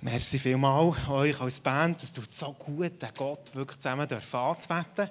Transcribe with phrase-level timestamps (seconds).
[0.00, 2.00] Merci vielmals euch als Band.
[2.04, 5.10] Es tut so gut, den Gott wirklich zusammen anzubeten.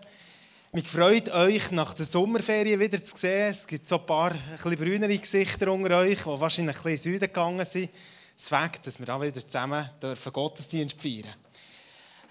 [0.71, 3.52] Mich freut euch nach der Sommerferien wieder zu sehen.
[3.52, 7.20] Es gibt so ein paar ein brünere Gesichter unter euch, die wahrscheinlich ein bisschen in
[7.20, 7.89] den Süden gegangen sind.
[8.38, 11.35] Es fängt, dass wir auch wieder zusammen dürfen Gottesdienst feiern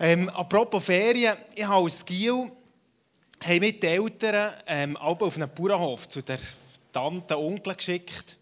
[0.00, 2.50] ähm, Apropos Ferien, ich habe als Giel
[3.44, 6.38] haben mit den Eltern ähm, auf einen Bauernhof zu der
[6.90, 8.38] Tante Onkel geschickt.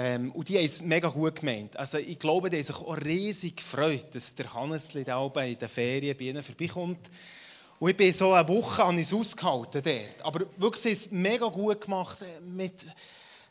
[0.00, 1.76] Ähm, und die haben es mega gut gemeint.
[1.76, 5.58] Also ich glaube, die haben sich auch riesig gefreut, dass der Hannesli da oben in
[5.58, 7.10] den Ferien bei ihnen vorbeikommt.
[7.80, 10.22] Und ich bin so eine Woche an es ausgehalten dort.
[10.22, 12.22] Aber wirklich, sie haben es mega gut gemacht.
[12.22, 12.86] Äh, mit,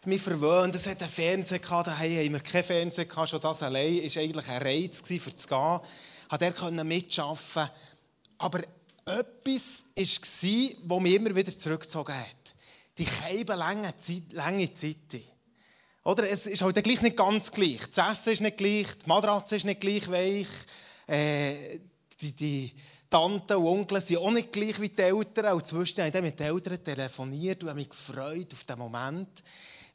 [0.06, 0.74] mich verwöhnt.
[0.74, 3.28] Es hat einen Fernseher gehabt, daheim haben wir keinen Fernseher gehabt.
[3.28, 5.80] Schon das allein war eigentlich ein Reiz für zu gehen.
[6.30, 6.54] Hat er
[6.86, 7.70] mitarbeiten
[8.38, 8.60] Aber
[9.06, 12.56] etwas war, das mich immer wieder zurückgezogen hat.
[12.98, 13.06] Die
[13.48, 14.32] lange Zeit.
[14.32, 15.37] Lange Zeit.
[16.08, 16.24] Oder?
[16.30, 17.82] Es ist halt gleich nicht ganz gleich.
[17.94, 20.48] Das Essen ist nicht gleich, die Matratze ist nicht gleich weich,
[21.06, 21.80] äh,
[22.22, 22.74] die, die
[23.10, 25.56] Tanten und Onkel sind auch nicht gleich wie die Eltern.
[25.56, 29.44] Und habe ich mit den Eltern telefoniert und habe mich gefreut auf den Moment,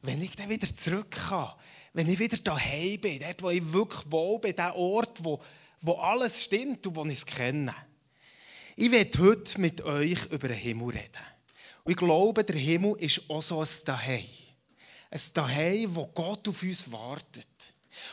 [0.03, 1.49] wenn ich dann wieder zurück kann.
[1.93, 5.41] Wenn ich wieder daheim bin, dort, wo ich wirklich wohl bin, der Ort, wo,
[5.81, 7.73] wo alles stimmt und wo ich es kenne.
[8.75, 11.25] Ich werde heute mit euch über den Himmel reden.
[11.83, 14.42] Und ich glaube, der Himmel ist auch so ein Daheim
[15.13, 17.45] ein Daheim, wo Gott auf uns wartet.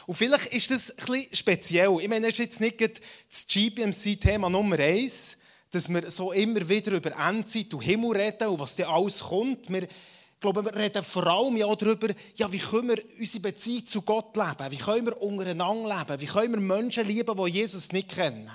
[0.07, 1.97] Und vielleicht ist das bisschen speziell.
[2.01, 5.37] Ich meine, das ist jetzt nicht das GPMC-Thema Nummer eins,
[5.71, 9.71] dass wir so immer wieder über Endzeit und Himmel reden und was da alles kommt.
[9.71, 13.87] Wir, ich glaube, wir reden vor allem ja darüber, ja, wie können wir unsere Beziehung
[13.87, 14.71] zu Gott leben?
[14.71, 16.21] Wie können wir untereinander leben?
[16.21, 18.51] Wie können wir Menschen lieben, die Jesus nicht kennen?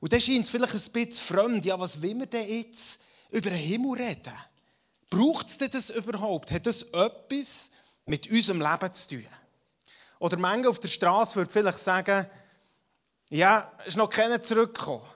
[0.00, 1.64] Und das scheint es vielleicht ein bisschen fremd.
[1.66, 4.32] Ja, was will wir denn jetzt über den Himmel reden?
[5.10, 6.50] Braucht es das überhaupt?
[6.50, 7.70] Hat das etwas
[8.06, 9.26] mit unserem Leben zu tun?
[10.18, 12.26] Oder manche auf der Straße würde vielleicht sagen,
[13.30, 15.06] ja, es ist noch keiner zurückgekommen.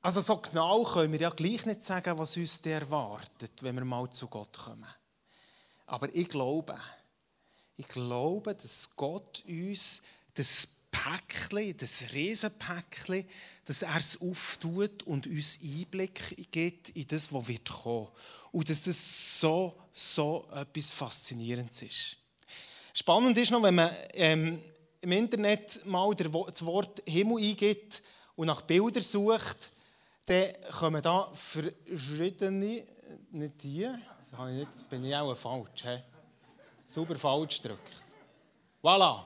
[0.00, 4.08] Also so genau können wir ja gleich nicht sagen, was uns erwartet, wenn wir mal
[4.10, 4.86] zu Gott kommen.
[5.86, 6.78] Aber ich glaube,
[7.76, 10.02] ich glaube, dass Gott uns
[10.34, 13.28] das Päckchen, das Riesenpäckchen,
[13.64, 18.08] dass er es auftut und uns Einblick gibt in das, was wird kommen.
[18.58, 22.16] Und dass es so, so etwas Faszinierendes ist.
[22.92, 24.60] Spannend ist noch, wenn man ähm,
[25.00, 28.02] im Internet mal das Wort Himmel eingibt
[28.34, 29.70] und nach Bildern sucht,
[30.26, 32.84] dann kommen da verschiedene,
[33.30, 33.88] nicht die,
[34.58, 35.98] jetzt bin ich auch falsch, he?
[36.84, 37.92] super falsch gedrückt.
[38.82, 39.24] Voilà.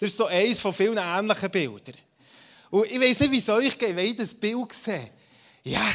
[0.00, 1.94] Das ist so eines von vielen ähnlichen Bildern.
[2.70, 5.12] Und ich weiß nicht, wie es euch geht, wenn ich das Bild sehe.
[5.62, 5.88] Ja,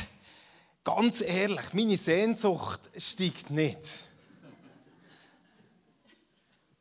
[0.84, 3.80] ganz ehrlich, meine Sehnsucht steigt nicht.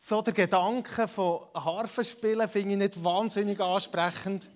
[0.00, 4.50] So der Gedanke von Harfenspielen finde ich nicht wahnsinnig ansprechend.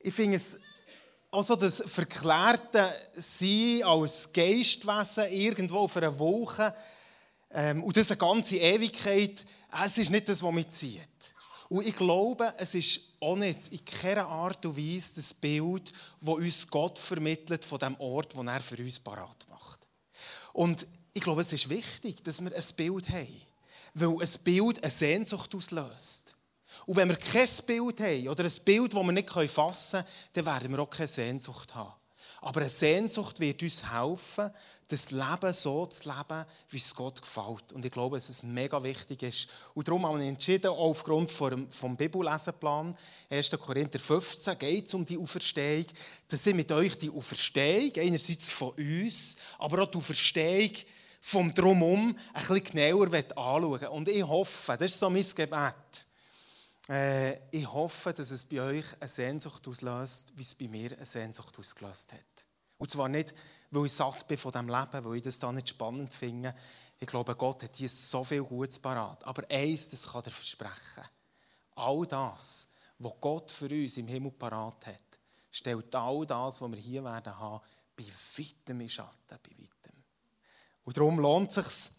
[0.00, 0.58] Ich finde es
[1.30, 6.74] auch so das verklärte Sein als Geistwesen irgendwo auf einer Wolke
[7.50, 9.42] ähm, und das eine ganze Ewigkeit,
[9.84, 11.31] es ist nicht das, was mich zieht.
[11.72, 15.90] Und ich glaube, es ist auch nicht in keiner Art und Weise das Bild,
[16.20, 19.88] das uns Gott vermittelt von dem Ort, den er für uns parat macht.
[20.52, 23.40] Und ich glaube, es ist wichtig, dass wir ein Bild haben,
[23.94, 26.36] weil ein Bild eine Sehnsucht auslöst.
[26.84, 30.44] Und wenn wir kein Bild haben oder ein Bild, das wir nicht fassen können, dann
[30.44, 31.94] werden wir auch keine Sehnsucht haben.
[32.42, 34.50] Aber eine Sehnsucht wird uns helfen,
[34.88, 37.72] das Leben so zu leben, wie es Gott gefällt.
[37.72, 39.48] Und ich glaube, dass es mega wichtig ist.
[39.74, 42.96] Und darum habe ich entschieden, auch aufgrund vom Bibellesenplan,
[43.30, 43.50] 1.
[43.52, 45.86] Korinther 15, geht es um die Auferstehung,
[46.26, 50.72] dass ich mit euch die Auferstehung, einerseits von uns, aber auch die Auferstehung
[51.20, 56.06] vom Drumherum ein bisschen genauer anschauen Und ich hoffe, das ist so mein Gebet,
[56.88, 61.06] äh, ich hoffe, dass es bei euch eine Sehnsucht auslöst, wie es bei mir eine
[61.06, 62.46] Sehnsucht ausgelöst hat.
[62.78, 63.34] Und zwar nicht,
[63.70, 66.54] weil ich satt bin von diesem Leben, weil ich das da nicht spannend finde.
[66.98, 69.24] Ich glaube, Gott hat hier so viel Gutes parat.
[69.24, 71.04] Aber eins, das kann er versprechen.
[71.76, 75.18] All das, was Gott für uns im Himmel parat hat,
[75.50, 77.64] stellt all das, was wir hier werden haben,
[77.96, 80.02] bei weitem in Schatten, bei weitem.
[80.84, 81.92] Und darum lohnt es sich,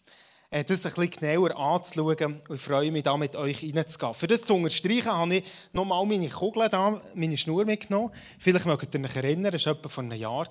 [0.62, 4.14] das ein bisschen genauer anzuschauen und freue mich, da mit euch reinzugehen.
[4.14, 8.12] Für das zu unterstreichen, habe ich nochmal meine Kugel da, meine Schnur mitgenommen.
[8.38, 10.48] Vielleicht mögt ihr euch erinnern, das war etwa vor einem Jahr,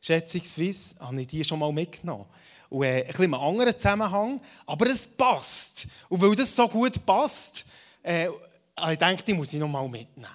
[0.00, 2.26] schätzungsweise, habe ich die schon mal mitgenommen.
[2.68, 5.88] Und äh, ein bisschen einem anderen Zusammenhang, aber es passt.
[6.08, 7.64] Und weil das so gut passt,
[8.02, 10.28] äh, ich denke, die muss ich nochmal mitnehmen.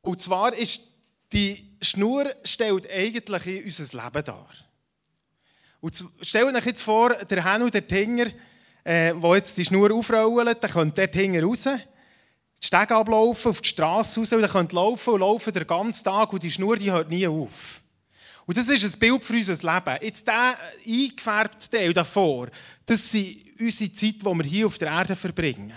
[0.00, 0.92] Und zwar ist
[1.32, 4.48] die Schnur stellt eigentlich unser Leben dar.
[5.80, 8.26] Und stellt euch jetzt vor, der Hen und der Tinger,
[8.84, 11.68] äh, jetzt die Schnur aufrollen, der kommt dort hinten raus.
[12.62, 16.04] die Stege ablaufen, auf die Straße raus und ihr könnt laufen und laufen den ganzen
[16.04, 17.82] Tag und die Schnur die hört nie auf.
[18.46, 19.98] Und das ist ein Bild für unser Leben.
[20.02, 20.56] Jetzt der
[20.86, 22.48] eingefärbte Teil davor,
[22.86, 25.74] das ist unsere Zeit, die wir hier auf der Erde verbringen.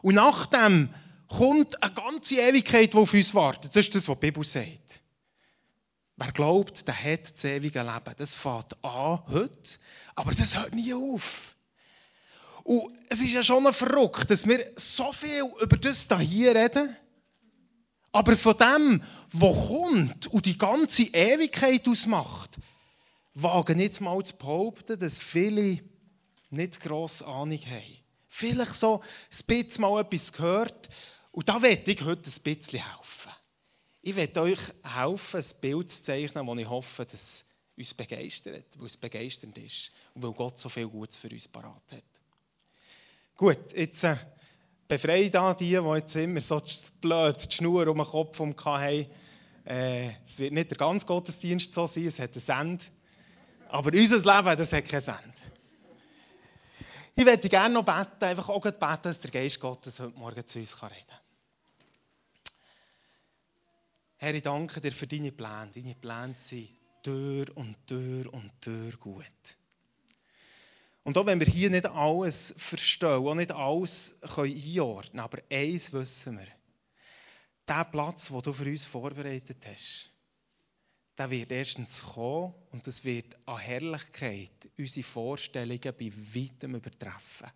[0.00, 0.88] Und nachdem
[1.26, 3.74] kommt eine ganze Ewigkeit, die auf uns wartet.
[3.74, 5.02] Das ist das, was die Bibel sagt.
[6.20, 8.14] Wer glaubt, der hat das ewige Leben.
[8.16, 9.78] Das fängt an heute,
[10.16, 11.54] aber das hört nie auf.
[12.64, 16.96] Und es ist ja schon verrückt, dass wir so viel über das hier reden,
[18.10, 22.58] aber von dem, was kommt und die ganze Ewigkeit ausmacht,
[23.34, 25.80] wagen jetzt mal zu behaupten, dass viele
[26.50, 27.96] nicht gross Ahnung haben.
[28.26, 30.88] Vielleicht so ein bisschen mal etwas gehört
[31.30, 33.07] und da werde ich heute ein bisschen helfen.
[34.08, 37.44] Ich werde euch helfen, ein Bild zu zeichnen, das ich hoffe, dass
[37.76, 41.82] uns begeistert, weil es begeisternd ist und weil Gott so viel Gutes für uns parat
[41.92, 42.04] hat.
[43.36, 44.16] Gut, jetzt äh,
[44.88, 46.58] befreie da die, die jetzt immer so
[47.02, 49.06] blöd die Schnur um den Kopf haben.
[49.66, 52.84] Äh, es wird nicht der ganze Gottesdienst so sein, es hat ein Ende.
[53.68, 55.34] Aber unser Leben, das hat kein Ende.
[57.14, 60.60] Ich möchte gerne noch beten, einfach auch beten, dass der Geist Gottes heute Morgen zu
[60.60, 61.27] uns reden kann.
[64.20, 65.70] Herr, ich danke dir für deine Pläne.
[65.72, 66.70] Deine Pläne sind
[67.04, 69.24] Tür und Tür und Tür gut.
[71.04, 75.92] Und auch wenn wir hier nicht alles verstehen, auch nicht alles einordnen können, aber eins
[75.92, 76.48] wissen wir.
[77.68, 80.10] Der Platz, den du für uns vorbereitet hast,
[81.16, 87.50] der wird erstens kommen und es wird an Herrlichkeit unsere Vorstellungen bei weitem übertreffen.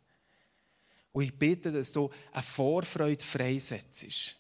[1.11, 4.38] Und ich bitte, dass du eine Vorfreude freisetzt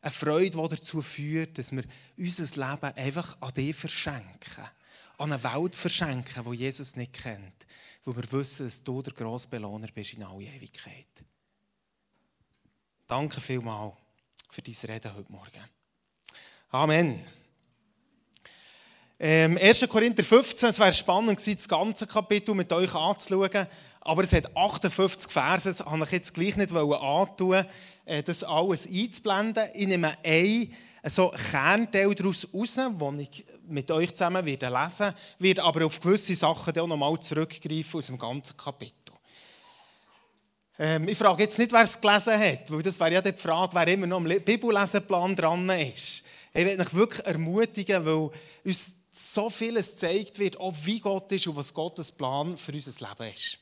[0.00, 1.84] eine Freude, die dazu führt, dass wir
[2.16, 4.64] unser Leben einfach an dich verschenken.
[5.18, 7.66] An eine Welt verschenken, die Jesus nicht kennt.
[8.04, 11.08] Wo wir wissen, dass du der grosse Belohner bist in alle Ewigkeit.
[13.06, 13.94] Danke vielmals
[14.50, 15.64] für dein Reden heute Morgen.
[16.70, 17.37] Amen.
[19.20, 19.88] Ähm, 1.
[19.88, 23.66] Korinther 15, es wäre spannend gewesen, das ganze Kapitel mit euch anzuschauen,
[24.00, 27.64] aber es hat 58 Verse, das wollte ich jetzt gleich nicht antun,
[28.04, 29.64] äh, das alles einzublenden.
[29.74, 30.72] Ich nehme einen
[31.04, 36.36] so Kernteil daraus raus, den ich mit euch zusammen werde lesen werde, aber auf gewisse
[36.36, 38.94] Sachen auch nochmal zurückgreifen aus dem ganzen Kapitel.
[40.78, 43.74] Ähm, ich frage jetzt nicht, wer es gelesen hat, weil das wäre ja die Frage,
[43.74, 46.22] wer immer noch am Bibelleseplan dran ist.
[46.54, 48.30] Ich will euch wirklich ermutigen, weil
[48.64, 53.08] uns so vieles gezeigt wird, auch wie Gott ist und was Gottes Plan für unser
[53.08, 53.58] Leben ist.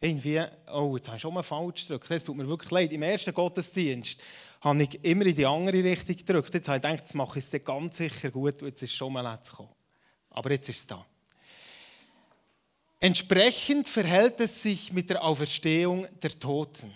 [0.00, 2.10] Irgendwie, oh, jetzt habe ich schon mal falsch gedrückt.
[2.10, 2.92] Es tut mir wirklich leid.
[2.92, 4.18] Im ersten Gottesdienst
[4.62, 6.54] habe ich immer in die andere Richtung gedrückt.
[6.54, 9.12] Jetzt habe ich gedacht, jetzt mache ich es ganz sicher gut und jetzt ist schon
[9.12, 9.68] mal gekommen.
[10.30, 11.04] Aber jetzt ist es da.
[12.98, 16.94] Entsprechend verhält es sich mit der Auferstehung der Toten.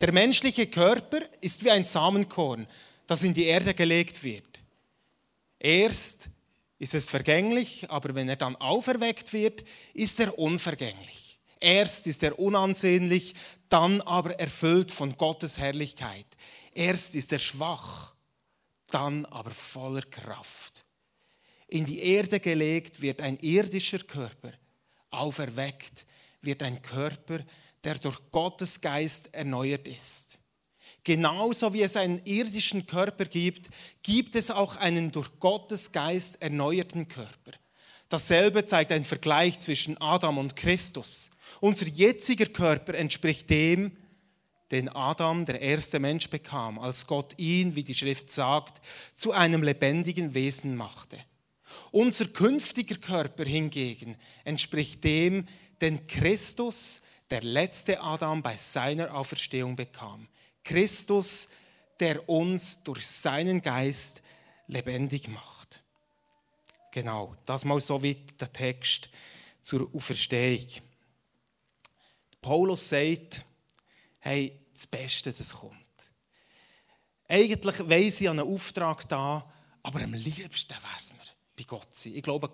[0.00, 2.66] Der menschliche Körper ist wie ein Samenkorn
[3.06, 4.62] das in die Erde gelegt wird.
[5.58, 6.28] Erst
[6.78, 9.64] ist es vergänglich, aber wenn er dann auferweckt wird,
[9.94, 11.38] ist er unvergänglich.
[11.58, 13.34] Erst ist er unansehnlich,
[13.68, 16.26] dann aber erfüllt von Gottes Herrlichkeit.
[16.72, 18.14] Erst ist er schwach,
[18.88, 20.84] dann aber voller Kraft.
[21.68, 24.52] In die Erde gelegt wird ein irdischer Körper,
[25.10, 26.06] auferweckt
[26.42, 27.40] wird ein Körper,
[27.82, 30.38] der durch Gottes Geist erneuert ist.
[31.06, 33.68] Genauso wie es einen irdischen Körper gibt,
[34.02, 37.52] gibt es auch einen durch Gottes Geist erneuerten Körper.
[38.08, 41.30] Dasselbe zeigt ein Vergleich zwischen Adam und Christus.
[41.60, 43.96] Unser jetziger Körper entspricht dem,
[44.72, 48.84] den Adam, der erste Mensch, bekam, als Gott ihn, wie die Schrift sagt,
[49.14, 51.20] zu einem lebendigen Wesen machte.
[51.92, 55.46] Unser künftiger Körper hingegen entspricht dem,
[55.80, 60.26] den Christus, der letzte Adam, bei seiner Auferstehung bekam.
[60.66, 61.48] Christus,
[62.00, 64.20] der uns durch seinen Geist
[64.66, 65.82] lebendig macht.
[66.90, 69.08] Genau, das mal so wie der Text
[69.60, 70.66] zur Auferstehung.
[72.42, 73.44] Paulus sagt,
[74.20, 75.76] hey, das Beste, das kommt.
[77.28, 81.24] Eigentlich weiss ich an einen Auftrag da, aber am liebsten wäre wir
[81.56, 82.14] bei Gott sein.
[82.14, 82.50] Ich glaube,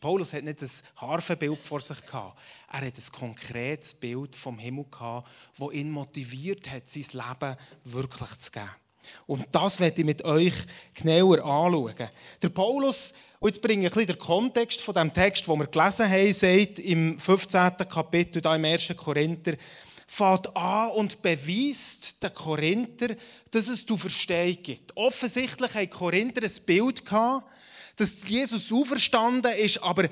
[0.00, 2.38] Paulus hat nicht ein Harfenbild vor sich gehabt.
[2.70, 8.38] Er hat ein konkretes Bild vom Himmel gehabt, das ihn motiviert hat, sein Leben wirklich
[8.38, 8.70] zu geben.
[9.26, 10.54] Und das werde ich mit euch
[10.94, 12.08] genauer anschauen.
[12.42, 15.66] Der Paulus, und jetzt bringe ich ein bisschen den Kontext von dem Text, den wir
[15.66, 17.76] gelesen haben, sagt im 15.
[17.88, 18.94] Kapitel, da im 1.
[18.96, 19.56] Korinther,
[20.06, 23.16] fährt an und beweist den Korinther,
[23.50, 24.96] dass es du Verstehung gibt.
[24.96, 27.46] Offensichtlich haben Korinther ein Bild gehabt,
[27.96, 30.08] dass Jesus auferstanden ist, aber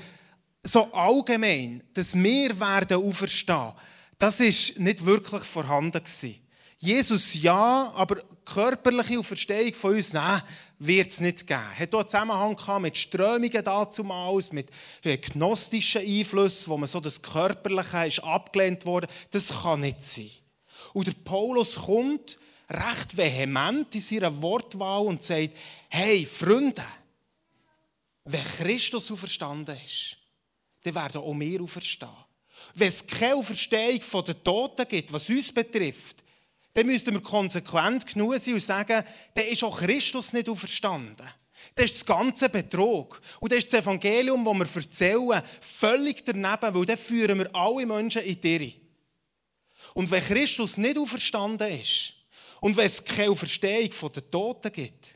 [0.62, 3.72] so allgemein, dass wir werden auferstehen,
[4.18, 6.38] das ist nicht wirklich vorhanden gewesen.
[6.78, 10.42] Jesus ja, aber körperliche Auferstehung von uns, nein,
[10.78, 11.60] wird es nicht geben.
[11.74, 14.68] Es hat auch Zusammenhang mit Strömungen dazumals, mit
[15.02, 19.06] gnostischen Einflüssen, wo man so das Körperliche ist abgelehnt wurde.
[19.30, 20.30] Das kann nicht sein.
[20.92, 22.36] Und der Paulus kommt
[22.68, 25.56] recht vehement in seiner Wortwahl und sagt,
[25.88, 26.82] hey Freunde,
[28.24, 30.16] wenn Christus auferstanden ist,
[30.82, 32.10] dann werden auch wir auferstehen.
[32.74, 36.22] Wenn es keine Auferstehung den Toten gibt, was uns betrifft,
[36.74, 41.26] dann müssten wir konsequent genug sein und sagen, dann ist auch Christus nicht auferstanden.
[41.74, 43.20] Das ist das ganze Betrug.
[43.40, 47.86] Und das ist das Evangelium, das wir erzählen, völlig daneben, weil dann führen wir alle
[47.86, 48.72] Menschen in die Irre.
[49.94, 52.14] Und wenn Christus nicht auferstanden ist
[52.60, 55.14] und wenn es keine Auferstehung der Toten gibt,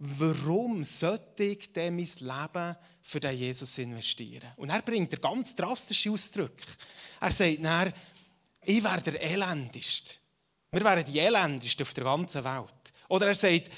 [0.00, 4.48] warum sollte ich denn mein Leben für den Jesus investieren?
[4.56, 6.64] Und er bringt er ganz drastische Ausdrücke.
[7.20, 7.92] Er sagt dann,
[8.62, 10.14] ich wäre der Elendeste.
[10.72, 12.92] Wir wären die Elendesten auf der ganzen Welt.
[13.08, 13.70] Oder er sagt,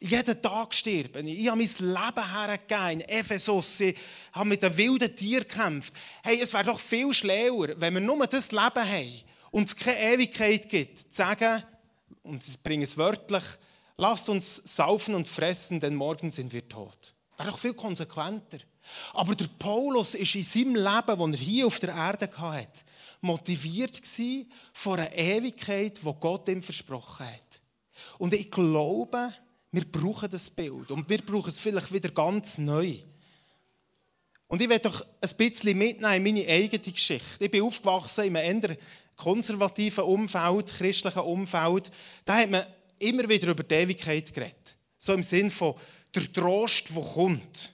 [0.00, 1.26] jeden Tag sterben.
[1.26, 3.80] Ich habe mein Leben hergegeben in Ephesus.
[3.80, 3.96] Ich
[4.32, 5.94] habe mit den wilden Tieren gekämpft.
[6.22, 10.14] Hey, es wäre doch viel schlauer, wenn wir nur das Leben haben und es keine
[10.14, 11.62] Ewigkeit gibt, zu sagen,
[12.22, 13.44] und ich bringe es wörtlich,
[13.96, 17.14] lasst uns saufen und fressen, denn morgen sind wir tot.
[17.36, 18.58] Wäre doch viel konsequenter.
[19.14, 22.84] Aber der Paulus ist in seinem Leben, das er hier auf der Erde hatte,
[23.20, 24.00] motiviert
[24.72, 27.60] von einer Ewigkeit, die Gott ihm versprochen hat.
[28.18, 29.32] Und ich glaube,
[29.72, 30.90] wir brauchen das Bild.
[30.90, 32.94] Und wir brauchen es vielleicht wieder ganz neu.
[34.46, 37.44] Und ich werde doch ein bisschen mitnehmen in meine eigene Geschichte.
[37.44, 38.76] Ich bin aufgewachsen in einem eher
[39.16, 41.90] konservativen Umfeld, christlichen Umfeld.
[42.24, 42.66] Da hat man
[42.98, 44.76] immer wieder über die Ewigkeit geredet.
[44.98, 45.74] So im Sinn von
[46.14, 47.72] der Trost, der kommt.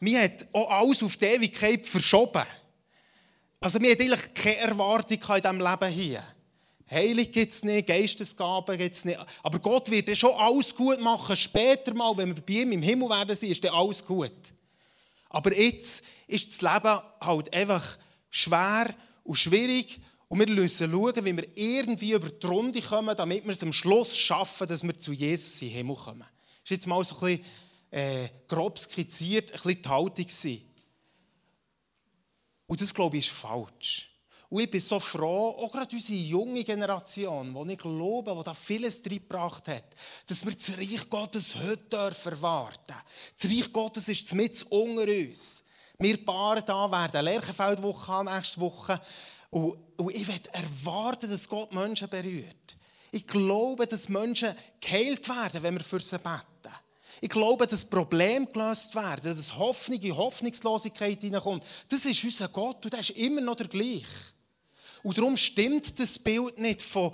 [0.00, 2.44] Man hat auch alles auf die Ewigkeit verschoben.
[3.60, 6.22] Also wir hatten eigentlich keine Erwartung in diesem Leben hier.
[6.88, 9.18] Heilig gibt es nicht, Geistesgaben gibt es nicht.
[9.42, 11.34] Aber Gott wird ja schon alles gut machen.
[11.34, 14.30] Später mal, wenn wir bei ihm im Himmel werden ist dann alles gut.
[15.30, 17.98] Aber jetzt ist das Leben halt einfach
[18.30, 19.98] schwer und schwierig.
[20.28, 23.72] Und wir müssen schauen, wie wir irgendwie über die Runde kommen, damit wir es am
[23.72, 26.20] Schluss schaffen, dass wir zu Jesus im Himmel kommen.
[26.20, 27.44] Das ist jetzt mal so ein bisschen
[27.90, 30.26] äh, grob skizziert, ein bisschen die Haltung.
[32.66, 34.10] Und das, glaube ich, ist falsch.
[34.48, 38.54] Und ich bin so froh, auch gerade unsere junge Generation, die ich glaube, die da
[38.54, 39.84] vieles reingebracht hat,
[40.26, 42.94] dass wir das Reich Gottes heute dürfen warten.
[43.40, 45.64] Das Reich Gottes ist mit unter uns.
[45.98, 49.00] Wir paar da werden Lerchenfeldwoche haben nächste Woche.
[49.50, 52.76] Und, und ich werde erwarten, dass Gott Menschen berührt.
[53.12, 56.74] Ich glaube, dass Menschen geheilt werden, wenn wir für sie beten.
[57.20, 61.64] Ich glaube, dass Probleme gelöst werden, dass Hoffnung in Hoffnungslosigkeit hineinkommt.
[61.88, 64.04] Das ist unser Gott und der ist immer noch der gleiche.
[65.02, 67.12] Und darum stimmt das Bild nicht von,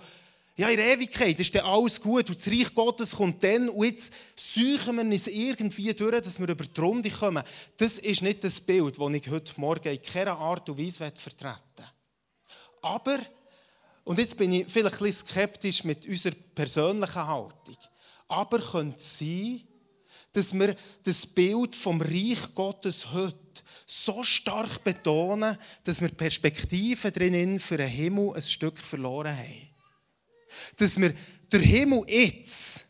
[0.56, 4.12] ja, in Ewigkeit ist dann alles gut und das Reich Gottes kommt dann und jetzt
[4.36, 7.42] suchen wir uns irgendwie durch, dass wir über die Runde kommen.
[7.76, 11.91] Das ist nicht das Bild, das ich heute Morgen in keiner Art und Weise vertreten.
[12.82, 13.18] Aber,
[14.04, 17.76] und jetzt bin ich vielleicht ein skeptisch mit unserer persönlichen Haltung,
[18.28, 19.60] aber könnte es sein,
[20.32, 20.74] dass wir
[21.04, 23.36] das Bild vom Reich Gottes heute
[23.86, 29.68] so stark betonen, dass wir Perspektiven drinnen für den Himmel ein Stück verloren haben.
[30.76, 31.14] Dass wir
[31.50, 32.86] der Himmel jetzt,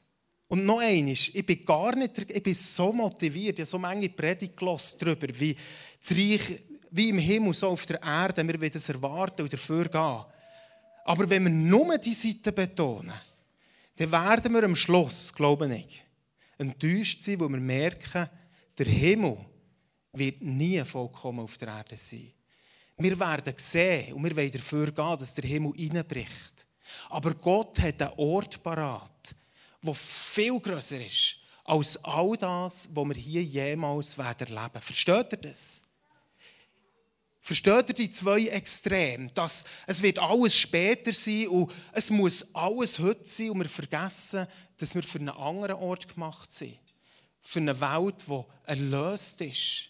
[0.47, 4.11] und noch eines, ich bin gar nicht, ich bin so motiviert, ich habe so manche
[4.11, 5.57] Predigt darüber, wie
[6.01, 9.85] das Reich, wie im Himmel, so auf der Erde, wir wollen das erwarten und dafür
[9.89, 10.25] gehen.
[11.05, 13.13] Aber wenn wir nur die Seite betonen,
[13.97, 16.05] dann werden wir am Schluss, glaube ich,
[16.59, 18.29] enttäuscht sein, wo wir merken,
[18.79, 19.39] der Himmel
[20.13, 22.33] wird nie vollkommen auf der Erde sein.
[22.99, 26.67] Wir werden sehen und wir wollen dafür gehen, dass der Himmel reinbricht.
[27.09, 29.35] Aber Gott hat einen Ort parat,
[29.83, 34.81] der viel größer ist als all das, was wir hier jemals erleben werden.
[34.81, 35.82] Versteht ihr das?
[37.45, 39.27] Versteht ihr die zwei Extreme?
[39.35, 44.47] Dass es wird alles später sein und es muss alles heute sein und wir vergessen,
[44.77, 46.79] dass wir für einen anderen Ort gemacht sind.
[47.41, 49.89] Für eine Welt, die erlöst ist.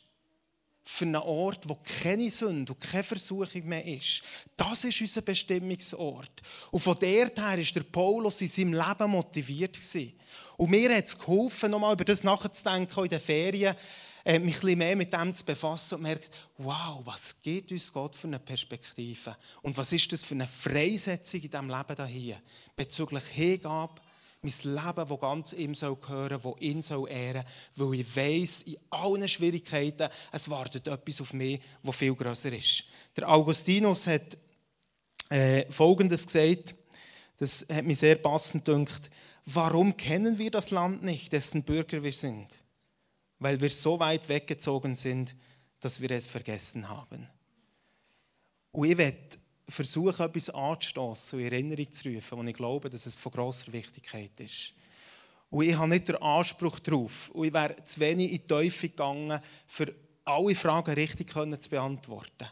[0.82, 4.22] Für einen Ort, wo keine Sünde und keine Versuchung mehr ist.
[4.56, 6.32] Das ist unser Bestimmungsort.
[6.70, 9.78] Und von der her war der Paulus in seinem Leben motiviert.
[10.56, 13.76] Und mir hat es geholfen, nochmal über das nachzudenken in den Ferien
[14.24, 18.14] mich ein bisschen mehr mit dem zu befassen und merkt, wow, was gibt uns Gott
[18.14, 19.36] für eine Perspektive?
[19.62, 22.40] Und was ist das für eine Freisetzung in diesem Leben hier?
[22.76, 24.00] Bezüglich Hingabe,
[24.42, 27.44] mein Leben, das ganz ihm gehören soll, das ihn ehren
[27.76, 32.52] soll, weil ich weiss, in allen Schwierigkeiten, es wartet etwas auf mich, das viel grösser
[32.52, 32.84] ist.
[33.16, 34.36] Der Augustinus hat
[35.30, 36.74] äh, Folgendes gesagt,
[37.38, 39.10] das hat mich sehr passend gedacht.
[39.46, 42.61] Warum kennen wir das Land nicht, dessen Bürger wir sind?
[43.42, 45.34] Weil wir so weit weggezogen sind,
[45.80, 47.26] dass wir es vergessen haben.
[48.70, 49.18] Und ich werde
[49.68, 53.72] versuchen, etwas anzustoßen und in Erinnerung zu rufen, wo ich glaube, dass es von grosser
[53.72, 54.74] Wichtigkeit ist.
[55.50, 58.90] Und ich habe nicht den Anspruch darauf, und ich wäre zu wenig in die Teufel
[58.90, 59.92] gegangen, für
[60.24, 62.46] alle Fragen richtig zu beantworten.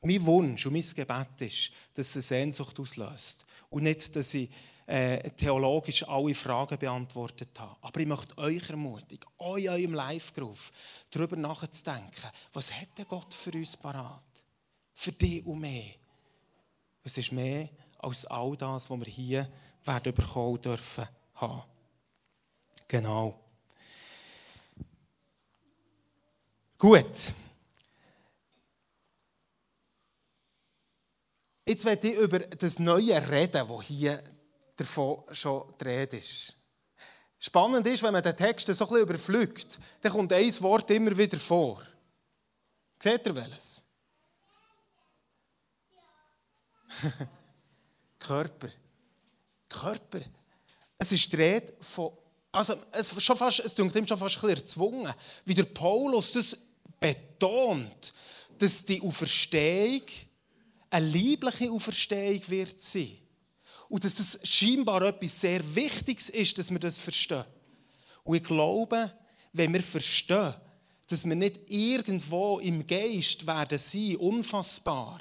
[0.00, 3.46] Mein Wunsch und mein Gebet ist, dass es Sehnsucht auslöst.
[3.70, 4.50] Und nicht, dass ich
[4.86, 7.76] äh, theologisch alle Fragen beantwortet habe.
[7.80, 10.72] Aber ich möchte euch ermutigen, euch eurem Live-Groove
[11.10, 14.24] darüber nachzudenken, was denn Gott für uns parat?
[14.94, 15.94] Für dich und mehr.
[17.04, 19.48] Es ist mehr als all das, was wir hier
[19.84, 21.62] werden bekommen dürfen haben.
[22.88, 23.38] Genau.
[26.78, 27.34] Gut.
[31.64, 34.22] Jetzt werde ich über das Neue reden, das hier
[34.82, 36.56] davon schon die Rede ist.
[37.38, 41.38] Spannend ist, wenn man den Text so bisschen überflügt, dann kommt ein Wort immer wieder
[41.38, 41.82] vor.
[43.02, 43.84] Seht ihr welches?
[48.18, 48.68] Körper.
[49.68, 50.20] Körper.
[50.98, 52.12] Es ist die Rede von.
[52.52, 56.32] Also, es, schon fast, es klingt ihm schon fast ein bisschen erzwungen, wie der Paulus
[56.32, 56.56] das
[57.00, 58.12] betont,
[58.58, 60.02] dass die Auferstehung
[60.90, 63.21] eine liebliche Auferstehung wird sein.
[63.92, 67.44] Und dass es scheinbar etwas sehr Wichtiges ist, dass wir das verstehen.
[68.24, 69.12] Und ich glaube,
[69.52, 70.54] wenn wir verstehen,
[71.08, 75.20] dass wir nicht irgendwo im Geist werden sein, unfassbar,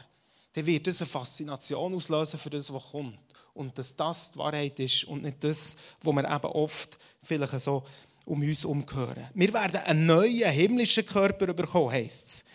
[0.53, 3.19] dann wird das eine Faszination auslösen für das, was kommt.
[3.53, 7.83] Und dass das die Wahrheit ist und nicht das, was wir eben oft vielleicht so
[8.25, 9.27] um uns umgehören.
[9.33, 12.45] Wir werden einen neuen himmlischen Körper bekommen, heisst es.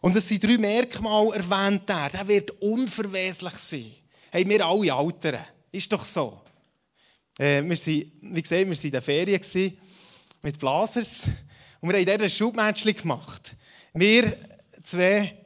[0.00, 1.86] Und es sind drei Merkmale erwähnt.
[1.90, 3.92] Der wird unverweslich sein.
[4.30, 5.57] Hey, wir alle Alteren.
[5.70, 6.40] Ist doch so.
[7.38, 9.78] Äh, wir sind, wie gesagt, wir waren in den Ferien
[10.42, 11.28] mit Blasers.
[11.80, 13.54] Und wir haben dort ein Schubmatchchen gemacht.
[13.92, 14.36] Wir
[14.82, 15.36] zwei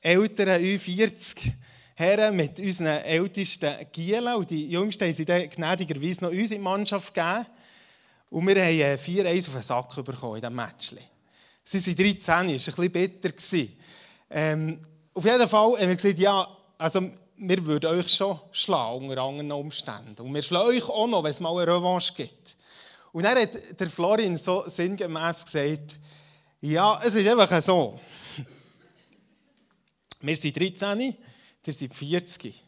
[0.00, 1.52] älteren U40
[1.94, 4.34] Herren mit unseren ältesten Gielen.
[4.34, 7.46] Und die Jüngsten haben sie dann gnädigerweise noch in die Mannschaft gegeben.
[8.30, 10.98] Und wir haben 4-1 äh, auf den Sack bekommen in diesem Matchchen.
[11.64, 13.32] Sie waren 13, das war ein bisschen bitter.
[14.30, 14.80] Ähm,
[15.14, 19.52] auf jeden Fall haben wir gesagt, ja, also wir würden euch schon schlagen unter anderen
[19.52, 20.20] Umständen.
[20.20, 22.56] Und wir schlagen euch auch noch, wenn es mal eine Revanche gibt.
[23.12, 25.98] Und dann hat der Florin so sinngemäß gesagt,
[26.60, 28.00] ja, es ist einfach so.
[30.20, 31.16] Wir sind 13, ihr
[31.72, 32.64] seid 40.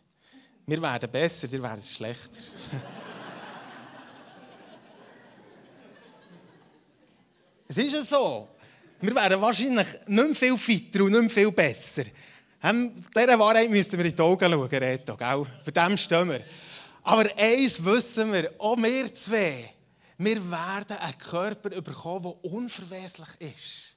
[0.67, 2.39] Wir werden besser, ihr werdet schlechter.
[7.69, 8.49] es ist ja so.
[9.01, 12.05] Wir werden wahrscheinlich nicht mehr viel fitter und nicht mehr viel besser.
[12.63, 15.47] Dieser Wahrheit müssten wir in die Augen schauen, Reto, gell?
[15.65, 16.45] Für dem stehen wir.
[17.03, 19.73] Aber eins wissen wir, auch wir zwei,
[20.19, 23.97] wir werden einen Körper bekommen, der unverweslich ist,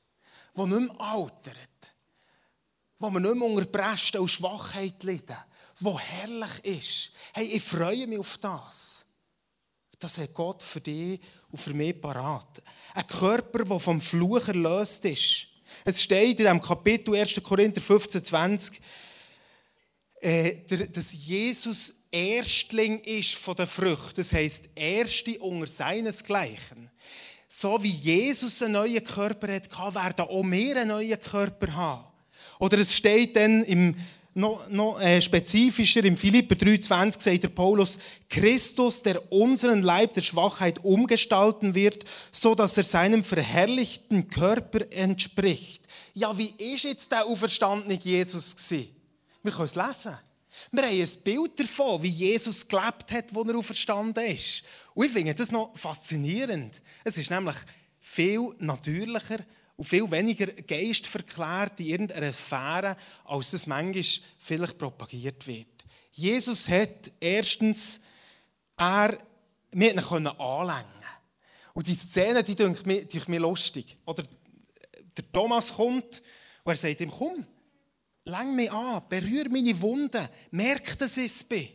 [0.56, 1.96] der nicht mehr altert,
[2.98, 5.36] wo wir nicht mehr unter Bresten und Schwachheit leiden,
[5.82, 7.12] der herrlich ist.
[7.34, 9.06] Hey, ich freue mich auf das.
[10.00, 11.20] Das hat Gott für dich
[11.52, 12.62] und für mich parat.
[12.94, 15.48] Ein Körper, der vom Fluch erlöst ist.
[15.86, 17.42] Es steht in dem Kapitel 1.
[17.44, 18.82] Korinther 15, 20,
[20.22, 20.56] äh,
[20.92, 24.18] dass Jesus Erstling ist von der Frucht.
[24.18, 26.90] Das heißt Erste unter seinesgleichen.
[27.50, 32.06] So wie Jesus einen neuen Körper hatte, werden auch wir einen neuen Körper haben.
[32.60, 33.96] Oder es steht dann im
[34.36, 40.22] noch, noch äh, spezifischer, im Philipper 3,20 sagt der Paulus, Christus, der unseren Leib der
[40.22, 45.84] Schwachheit umgestalten wird, so dass er seinem verherrlichten Körper entspricht.
[46.14, 48.90] Ja, wie ist jetzt der auferstandene Jesus gewesen?
[49.44, 50.18] Wir können es lesen.
[50.72, 54.64] Wir haben ein Bild davon, wie Jesus gelebt hat, wo er auferstanden ist.
[54.94, 56.82] Und ich finde das noch faszinierend.
[57.04, 57.56] Es ist nämlich
[58.00, 59.40] viel natürlicher
[59.76, 64.04] und viel weniger geistverklärt in irgendeiner Sphäre, als das manchmal
[64.38, 65.68] vielleicht propagiert wird.
[66.12, 68.02] Jesus hat erstens,
[68.78, 69.18] er,
[69.72, 70.86] wir ihn anlängen
[71.74, 73.98] Und die Szene, die denkt mir, die mir lustig.
[74.06, 74.24] Oder
[75.18, 76.22] der Thomas kommt
[76.64, 77.46] und er sagt ihm, komm,
[78.26, 81.68] läng mich an, berühre meine Wunden, merk, dass ich es bin.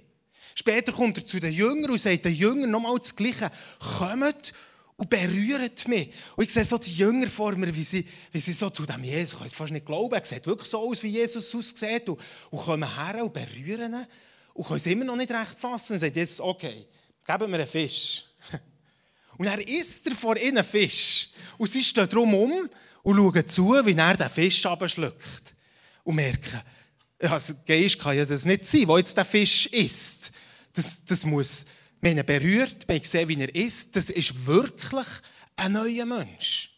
[0.55, 3.51] Später kommt er zu den Jüngern und sagt den Jüngern nochmal das Gleiche.
[3.99, 4.53] Kommt
[4.99, 6.13] und berührt mich.
[6.37, 9.05] Und ich sehe so die Jünger vor mir, wie sie, wie sie so zu dem
[9.05, 12.09] Jesus, ich kann es fast nicht glauben, er sieht wirklich so aus, wie Jesus aussieht
[12.09, 14.07] und, und kommen her und berühren ihn
[14.55, 15.93] und können es immer noch nicht recht fassen.
[15.93, 16.85] Und sagt Jesus, okay,
[17.25, 18.25] geben wir einen Fisch.
[19.39, 21.29] Und er isst er vor ihnen Fisch.
[21.59, 22.69] Und sie stehen drum um
[23.05, 25.55] und schauen zu, wie er den Fisch abschluckt.
[26.03, 26.61] Und merken,
[27.21, 30.33] Also Geist kann ja das nicht sein, wo jetzt der Fisch isst.
[30.73, 31.65] Das, das muss,
[32.01, 33.97] wir haben ihn berührt, wir haben gesehen, wie er ist.
[33.97, 35.07] Das ist wirklich
[35.57, 36.75] ein neuer Mensch.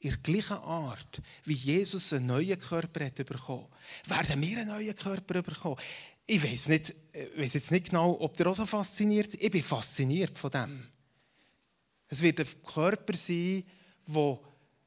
[0.00, 3.66] In der gleichen Art, wie Jesus einen neuen Körper hat bekommen,
[4.06, 5.76] werden wir einen neuen Körper bekommen.
[6.24, 9.62] Ich weiß, nicht, ich weiß jetzt nicht genau, ob der auch so fasziniert Ich bin
[9.62, 10.88] fasziniert von dem.
[12.06, 13.64] Es wird ein Körper sein,
[14.06, 14.42] wo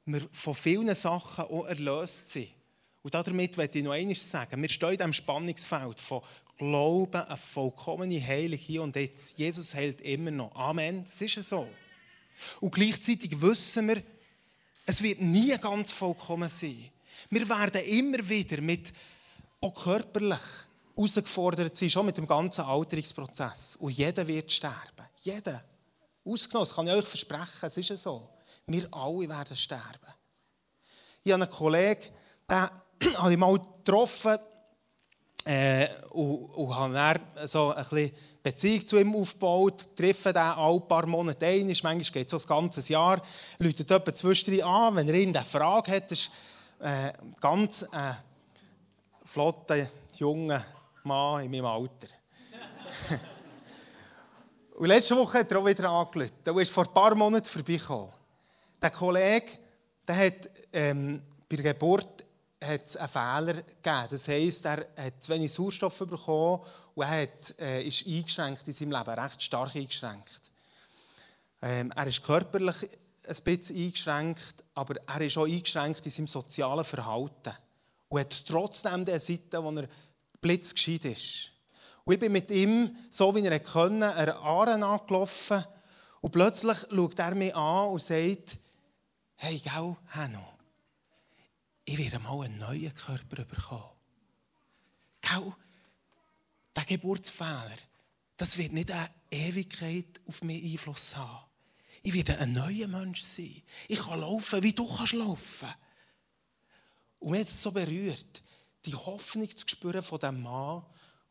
[0.06, 2.50] wir von vielen Sachen auch erlöst sind.
[3.04, 4.62] Und damit möchte ich noch eines sagen.
[4.62, 6.22] Wir stehen in diesem Spannungsfeld von
[6.62, 9.40] Glauben, eine vollkommene Heilung hier und jetzt.
[9.40, 10.54] Jesus heilt immer noch.
[10.56, 11.04] Amen.
[11.04, 11.68] Das ist so.
[12.60, 14.04] Und gleichzeitig wissen wir,
[14.86, 16.92] es wird nie ganz vollkommen sein.
[17.32, 18.94] Wir werden immer wieder mit,
[19.60, 20.38] auch körperlich,
[20.96, 23.78] herausgefordert sein, schon mit dem ganzen Alterungsprozess.
[23.78, 25.08] Und jeder wird sterben.
[25.24, 25.64] Jeder.
[26.24, 28.30] Ausgenommen, das kann ich euch versprechen, es ist so.
[28.68, 30.14] Wir alle werden sterben.
[31.24, 32.04] Ich habe einen Kollegen,
[32.48, 34.38] den habe ich mal getroffen
[35.46, 38.12] äh, und, und habe dann so ein bisschen
[38.44, 42.48] Beziehung zu ihm aufgebaut, treffe ihn alle paar Monate ein, manchmal geht es so ein
[42.48, 43.22] ganzes Jahr,
[43.60, 46.32] läutet jemand zwischendurch an, wenn er irgendeine Frage hat, ist
[46.80, 48.14] äh, ganz äh,
[49.24, 50.66] flotter, junger
[51.04, 52.08] Mann in meinem Alter.
[54.78, 56.32] und letzte Woche hat er auch wieder angerufen.
[56.44, 58.12] Er ist vor ein paar Monaten vorbeigekommen.
[58.82, 59.60] Der Kollege
[60.08, 62.21] der hat ähm, bei der Geburt
[62.62, 64.08] hat einen Fehler gegeben.
[64.10, 66.62] Das heisst, er hat zu wenig Sauerstoff bekommen
[66.96, 70.42] und er hat, äh, ist eingeschränkt in seinem Leben, recht stark eingeschränkt.
[71.62, 72.76] Ähm, er ist körperlich
[73.28, 77.54] ein bisschen eingeschränkt, aber er ist auch eingeschränkt in seinem sozialen Verhalten
[78.10, 79.88] und hat trotzdem die Seite, wo er
[80.40, 81.52] blitzgescheit ist.
[82.04, 85.64] Und ich bin mit ihm, so wie er konnte, einer Aare angelaufen
[86.22, 88.58] und plötzlich schaut er mich an und sagt,
[89.36, 90.46] hey, gell, Hanno,
[91.92, 93.84] ich werde mal einen neuen Körper bekommen.
[95.20, 95.54] Gell,
[96.74, 97.78] der Geburtsfehler,
[98.38, 101.46] das wird nicht eine Ewigkeit auf mich Einfluss haben.
[102.02, 103.62] Ich werde ein neuer Mensch sein.
[103.90, 105.68] Ich kann laufen, wie du kannst laufen.
[107.20, 108.42] Und mir hat es so berührt,
[108.86, 110.86] die Hoffnung zu spüren von diesem Mann,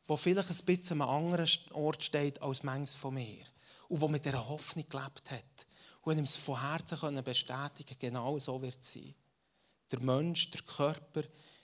[0.06, 3.44] der vielleicht ein bisschen an einem anderen Ort steht als manches von mir.
[3.88, 5.66] Und der mit dieser Hoffnung gelebt hat.
[6.02, 9.14] Und ihm es von Herzen bestätigen genau so wird es sein.
[9.90, 11.22] Der Mensch, der Körper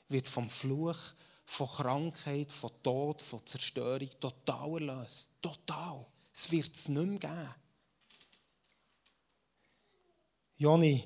[0.08, 0.98] wird vom Fluch,
[1.44, 5.30] von Krankheit, von Tod, von Zerstörung total erlöst.
[5.40, 6.04] Total.
[6.32, 7.54] Es wird es nicht mehr geben.
[10.58, 11.04] Joni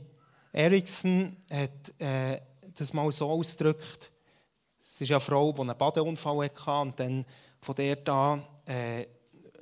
[0.53, 2.41] Eriksson hat äh,
[2.75, 4.11] das mal so ausgedrückt.
[4.81, 7.27] Es ist eine Frau, die einen Badeunfall hatte und dann
[7.61, 9.07] von der an äh,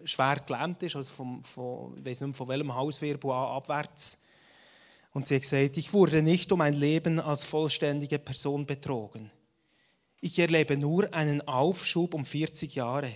[0.04, 4.18] schwer gelähmt ist, also vom, von, ich weiß nicht mehr, von welchem Hauswirbel an abwärts.
[5.12, 9.30] Und sie hat gesagt, ich wurde nicht um ein Leben als vollständige Person betrogen.
[10.20, 13.12] Ich erlebe nur einen Aufschub um 40 Jahre.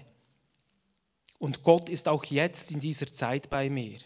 [1.38, 3.98] Und Gott ist auch jetzt in dieser Zeit bei mir.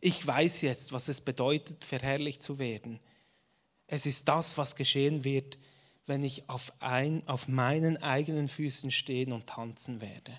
[0.00, 3.00] Ich weiß jetzt, was es bedeutet, verherrlicht zu werden.
[3.86, 5.58] Es ist das, was geschehen wird,
[6.06, 10.38] wenn ich auf, ein, auf meinen eigenen Füßen stehen und tanzen werde.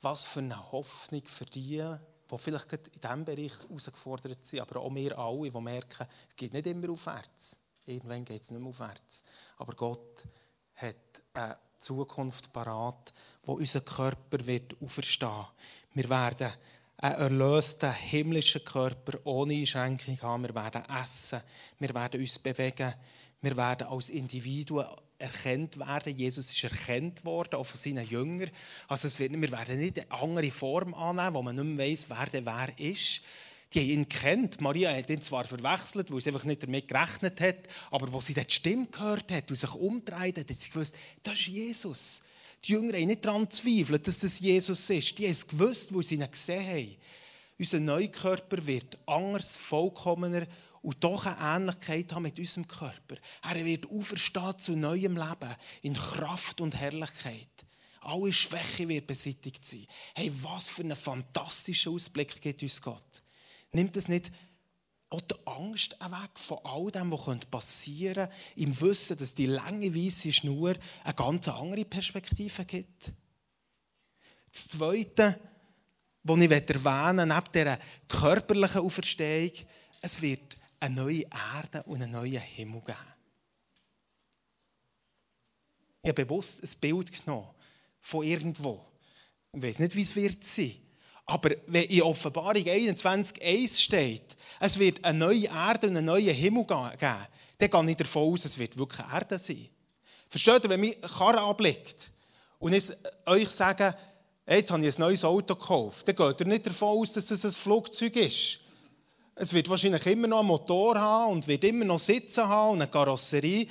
[0.00, 1.82] Was für eine Hoffnung für die,
[2.30, 6.52] die vielleicht in diesem Bereich herausgefordert sind, aber auch wir alle, die merken, es geht
[6.52, 7.60] nicht immer aufwärts.
[7.86, 9.24] Irgendwann geht es nicht mehr aufwärts.
[9.58, 10.22] Aber Gott
[10.76, 10.96] hat
[11.34, 13.12] eine Zukunft parat,
[13.44, 15.46] wo unser Körper wird auferstehen.
[15.92, 16.52] Wir werden
[16.96, 20.44] einen erlösten himmlischen Körper ohne Einschränkung haben.
[20.44, 21.42] Wir werden essen,
[21.78, 22.94] wir werden uns bewegen,
[23.42, 24.86] wir werden als Individuen
[25.18, 26.16] erkannt werden.
[26.16, 28.50] Jesus ist erkannt worden, auch von seinen Jüngern.
[28.88, 32.06] Also es wird, wir werden nicht eine andere Form annehmen, wo man nicht mehr weiss,
[32.08, 33.22] wer der wer ist.
[33.72, 34.60] Die haben ihn kennt.
[34.60, 37.56] Maria hat ihn zwar verwechselt, weil sie einfach nicht damit gerechnet hat,
[37.90, 41.34] aber wo sie die Stimme gehört hat und sich umdreht hat, hat sie gewusst, das
[41.34, 42.22] ist Jesus.
[42.64, 45.18] Die Jünger haben nicht daran zweifelt, dass das Jesus ist.
[45.18, 46.96] Die haben es gewusst, weil sie ihn gesehen haben.
[47.58, 50.46] Unser Neukörper wird anders, vollkommener
[50.84, 53.16] und doch eine Ähnlichkeit haben mit unserem Körper.
[53.42, 57.48] Er wird auferstehen zu neuem Leben in Kraft und Herrlichkeit.
[58.02, 59.86] Alle Schwäche wird beseitigt sein.
[60.14, 63.22] Hey, was für einen fantastischen Ausblick gibt uns Gott.
[63.72, 64.30] Nimmt es nicht
[65.08, 69.94] auch die Angst weg von all dem, was passieren könnte, im Wissen, dass die lange
[69.94, 73.10] weiße Schnur eine ganz andere Perspektive gibt?
[74.52, 75.40] Das Zweite,
[76.24, 79.52] was ich erwähnen möchte, neben dieser körperlichen Auferstehung,
[80.02, 82.98] es wird eine neue Erde und einen neuen Himmel geben.
[86.02, 87.48] Ich habe bewusst ein Bild genommen
[88.00, 88.84] von irgendwo.
[89.52, 90.76] Ich weiß nicht, wie es wird sein.
[91.24, 96.66] Aber wenn in Offenbarung 21,1 steht, es wird eine neue Erde und einen neuen Himmel
[96.66, 99.68] geben, dann gehe ich davon aus, es wird wirklich Erde sein.
[100.28, 102.10] Versteht ihr, wenn mich Karre ablegt
[102.58, 102.90] und ich
[103.24, 103.96] euch sage,
[104.46, 107.46] jetzt habe ich ein neues Auto gekauft, dann geht ihr nicht davon aus, dass das
[107.46, 108.60] ein Flugzeug ist.
[109.36, 112.82] Es wird wahrscheinlich immer noch einen Motor haben und wird immer noch Sitze haben und
[112.82, 113.66] eine Karosserie.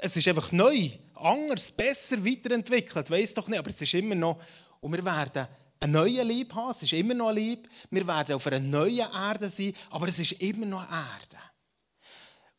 [0.00, 4.40] Es ist einfach neu, anders, besser, weiterentwickelt, weiß doch nicht, aber es ist immer noch.
[4.80, 5.48] Und wir werden
[5.80, 7.68] einen neuen Lieb haben, es ist immer noch ein Lieb.
[7.90, 11.42] Wir werden auf einer neuen Erde sein, aber es ist immer noch eine Erde.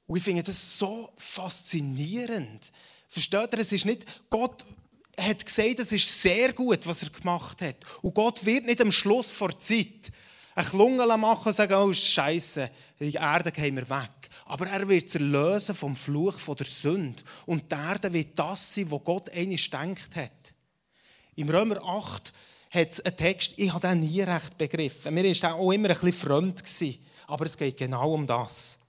[0.05, 2.71] Und ich finde das so faszinierend.
[3.07, 4.65] Versteht ihr, es ist nicht, Gott
[5.17, 7.77] hat gesagt, es ist sehr gut, was er gemacht hat.
[8.01, 10.11] Und Gott wird nicht am Schluss vor Zeit
[10.55, 14.09] ein Klungel machen und sagen, oh Scheiße, die Erde gehen wir weg.
[14.45, 17.23] Aber er wird es erlösen vom Fluch von der Sünde.
[17.45, 20.53] Und die Erde wird das sein, was Gott eigentlich denkt hat.
[21.35, 22.33] Im Römer 8
[22.69, 25.13] hat es einen Text, ich habe den nie recht begriffen.
[25.13, 26.63] Mir war auch immer ein bisschen fremd.
[27.27, 28.79] Aber es geht genau um das.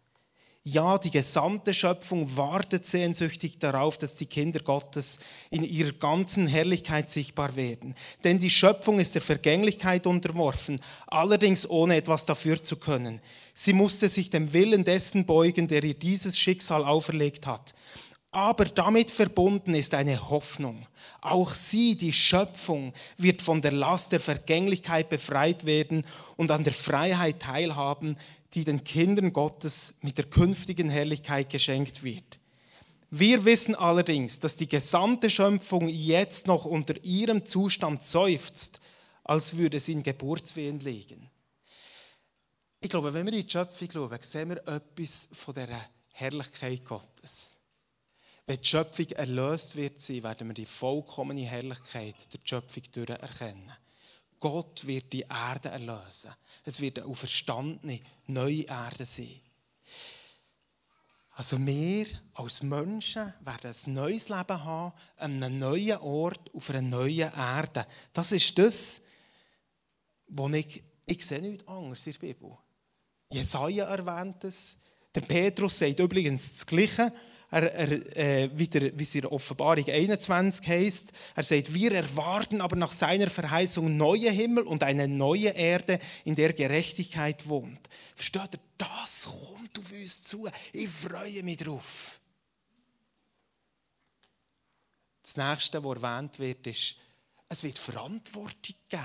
[0.66, 5.18] Ja, die gesamte Schöpfung wartet sehnsüchtig darauf, dass die Kinder Gottes
[5.50, 7.94] in ihrer ganzen Herrlichkeit sichtbar werden.
[8.24, 13.20] Denn die Schöpfung ist der Vergänglichkeit unterworfen, allerdings ohne etwas dafür zu können.
[13.52, 17.74] Sie musste sich dem Willen dessen beugen, der ihr dieses Schicksal auferlegt hat.
[18.30, 20.86] Aber damit verbunden ist eine Hoffnung.
[21.20, 26.04] Auch sie, die Schöpfung, wird von der Last der Vergänglichkeit befreit werden
[26.36, 28.16] und an der Freiheit teilhaben,
[28.54, 32.38] die den Kindern Gottes mit der künftigen Herrlichkeit geschenkt wird.
[33.10, 38.80] Wir wissen allerdings, dass die gesamte Schöpfung jetzt noch unter ihrem Zustand seufzt,
[39.22, 41.30] als würde sie in Geburtswehen liegen.
[42.80, 45.68] Ich glaube, wenn wir in die Schöpfung schauen, sehen wir etwas von der
[46.12, 47.58] Herrlichkeit Gottes.
[48.46, 53.72] Wenn die Schöpfung erlöst wird werden wir die vollkommene Herrlichkeit der Schöpfung erkennen.
[54.44, 56.30] Gott wird die Erde erlösen.
[56.66, 59.40] Es wird eine auferstandene, neue Erde sein.
[61.30, 66.82] Also wir als Menschen werden ein neues Leben haben, an einem neuen Ort, auf einer
[66.82, 67.86] neuen Erde.
[68.12, 69.00] Das ist das,
[70.28, 72.58] wo ich, ich sehe nichts anderes in der Bibel.
[73.32, 74.76] Jesaja erwähnt es.
[75.14, 77.14] Der Petrus sagt übrigens das Gleiche.
[77.54, 82.60] Er, er, äh, wie, der, wie es in Offenbarung 21 heißt, er sagt, wir erwarten
[82.60, 87.78] aber nach seiner Verheißung neue Himmel und eine neue Erde, in der Gerechtigkeit wohnt.
[88.16, 90.48] Versteht ihr, das kommt auf uns zu.
[90.72, 92.18] Ich freue mich drauf.
[95.22, 96.96] Das nächste, was erwähnt wird, ist,
[97.48, 99.04] es wird Verantwortung geben.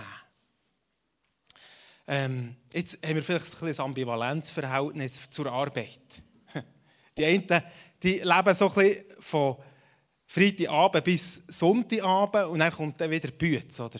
[2.07, 6.23] Ähm, jetzt haben wir vielleicht ein, ein Ambivalenzverhältnis zur Arbeit.
[7.15, 7.45] Die einen
[8.01, 9.57] die leben so ein bisschen von
[10.27, 13.99] Freitagabend bis Sonntagabend und dann kommt dann wieder Bütz, oder?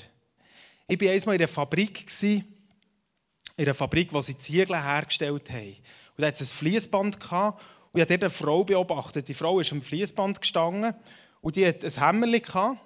[0.88, 2.44] Ich war einmal in einer Fabrik, in
[3.58, 5.76] einer Fabrik, wo sie Ziegel hergestellt haben.
[6.16, 9.28] Und da hatte es ein Fließband und ich habe dort eine Frau beobachtet.
[9.28, 10.94] Die Frau ist am Fließband gestanden
[11.42, 12.80] und die hat ein Hämmerchen.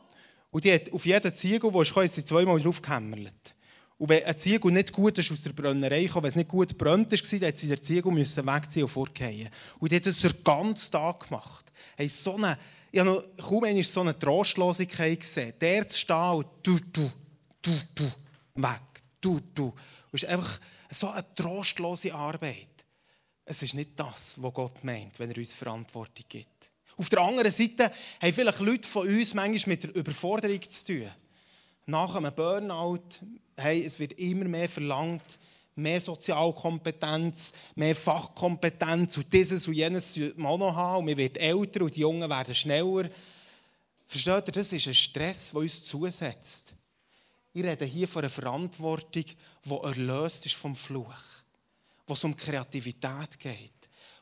[0.51, 3.55] Und die hat auf jeden Ziegel, der kam, sie zweimal drauf gehämmert.
[4.03, 6.77] Und wenn ein Ziegel nicht gut ist aus der Brennerei kam, wenn es nicht gut
[6.77, 9.49] brennt war, dann musste sie den Ziegel wegziehen und fortgehen.
[9.79, 11.71] Und die hat das den ganzen Tag gemacht.
[11.95, 12.59] Hey, so eine,
[12.91, 15.53] ich habe noch kaum einmal so eine Trostlosigkeit gesehen.
[15.61, 17.09] Der zu stehen und du, du,
[17.61, 18.03] du, du,
[18.55, 18.81] weg,
[19.21, 19.73] du, du.
[20.11, 22.83] Es ist einfach so eine trostlose Arbeit.
[23.45, 26.49] Es ist nicht das, was Gott meint, wenn er uns Verantwortung gibt.
[26.97, 27.89] Auf der anderen Seite
[28.21, 31.09] haben vielleicht Leute von uns manchmal mit der Überforderung zu tun
[31.85, 33.03] nach einem Burnout,
[33.57, 35.39] hey, es wird immer mehr verlangt,
[35.75, 41.83] mehr Sozialkompetenz, mehr Fachkompetenz und dieses und jenes man noch haben und man wird älter
[41.83, 43.09] und die Jungen werden schneller.
[44.05, 46.75] Versteht ihr, das ist ein Stress, der uns zusetzt.
[47.53, 49.25] Ich rede hier von einer Verantwortung,
[49.65, 51.23] die erlöst ist vom Fluch,
[52.07, 53.71] wo es um Kreativität geht,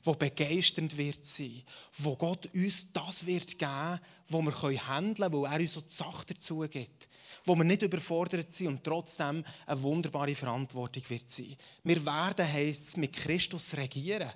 [0.03, 1.63] wo begeisternd wird sein,
[1.97, 5.93] wo Gott uns das wird geben, wo wir handeln können, wo er uns so die
[5.93, 7.09] Sache dazu gibt
[7.45, 11.55] wo wir nicht überfordert sind und trotzdem eine wunderbare Verantwortung wird sein.
[11.83, 14.31] Wir werden, heisst es, mit Christus regieren.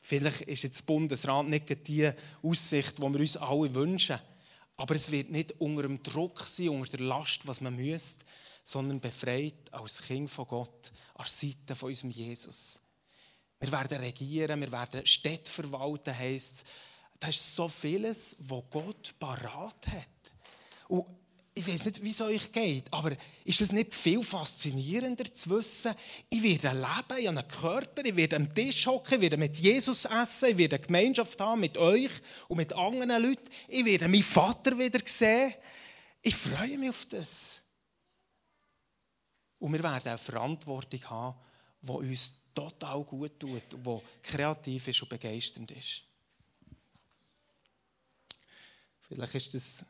[0.00, 2.10] Vielleicht ist jetzt Bundesrat nicht die
[2.42, 4.18] Aussicht, die wir uns alle wünschen.
[4.76, 8.24] Aber es wird nicht unter dem Druck sein, unter der Last, was man müsste,
[8.64, 12.80] sondern befreit als Kind von Gott an der Seite von unserem Jesus.
[13.60, 16.64] Wir werden regieren, wir werden Städte verwalten, heisst es.
[17.20, 20.08] Da ist so vieles, was Gott parat hat.
[20.88, 21.06] Und
[21.54, 25.94] ich weiß nicht, wie es euch geht, aber ist es nicht viel faszinierender zu wissen,
[26.30, 29.56] ich werde leben, ich habe einen Körper, ich werde am Tisch hocken, ich werde mit
[29.56, 32.10] Jesus essen, ich werde eine Gemeinschaft haben mit euch
[32.48, 35.54] und mit anderen Leuten, ich werde meinen Vater wieder sehen.
[36.22, 37.60] Ich freue mich auf das.
[39.58, 41.38] Und wir werden eine Verantwortung haben,
[41.82, 46.02] die uns total gut tut, die kreativ ist und begeisternd ist.
[49.08, 49.84] Vielleicht ist das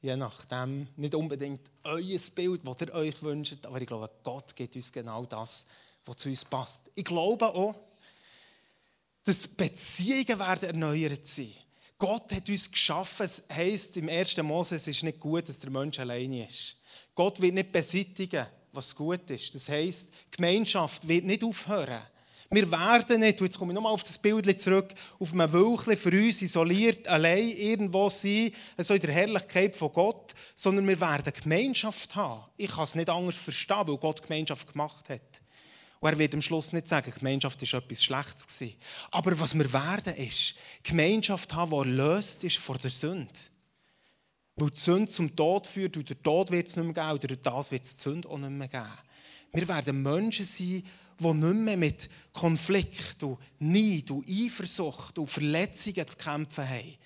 [0.00, 4.76] je nachdem nicht unbedingt euer Bild, das ihr euch wünscht, aber ich glaube, Gott gibt
[4.76, 5.66] uns genau das,
[6.04, 6.90] was zu uns passt.
[6.94, 7.74] Ich glaube auch,
[9.24, 11.52] dass Beziehungen werden erneuert sein.
[11.98, 13.26] Gott hat uns geschaffen.
[13.26, 14.36] Es heisst im 1.
[14.38, 16.80] Mose, es ist nicht gut, dass der Mensch alleine ist.
[17.14, 19.54] Gott wird nicht beseitigen, was gut ist.
[19.54, 22.00] Das heisst, Gemeinschaft wird nicht aufhören.
[22.50, 26.10] Wir werden nicht, jetzt komme ich nochmal auf das Bild zurück, auf einem Wölkchen für
[26.10, 32.16] uns isoliert, allein irgendwo sein, so in der Herrlichkeit von Gott, sondern wir werden Gemeinschaft
[32.16, 32.44] haben.
[32.56, 35.42] Ich kann es nicht anders verstehen, weil Gott Gemeinschaft gemacht hat.
[36.00, 38.76] Und er wird am Schluss nicht sagen, Gemeinschaft ist etwas Schlechtes gewesen.
[39.10, 43.28] Aber was wir werden, ist Gemeinschaft haben, die erlöst ist vor der Sünde.
[44.56, 47.24] Weil die Sünde zum Tod führt und der Tod wird es nicht mehr geben und
[47.24, 48.86] durch das wird es die Sünde auch nicht mehr geben.
[49.52, 50.82] Wir werden Menschen sein,
[51.20, 56.96] die nicht mehr mit Konflikt und Neid und Eifersucht und Verletzungen zu kämpfen haben.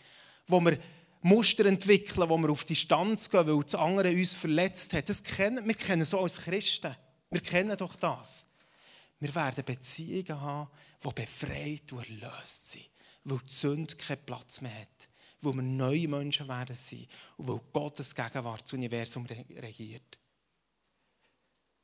[0.47, 0.79] Wo wir
[1.23, 5.09] Muster entwickeln, wo wir auf Distanz gehen, weil das andere uns verletzt hat.
[5.09, 6.95] Das kennen, wir kennen so als Christen.
[7.31, 8.49] Wir kennen doch das.
[9.21, 10.71] Wir werden Beziehungen haben,
[11.03, 12.89] die befreit und erlöst sind,
[13.23, 15.09] weil die Sünde keinen Platz mehr hat,
[15.41, 20.19] weil wir neue Menschen werden sein und weil Gottes Gegenwart das Universum regiert.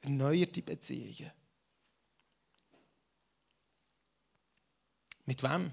[0.01, 1.31] Erneuerte Beziehungen.
[5.29, 5.71] Mit wem?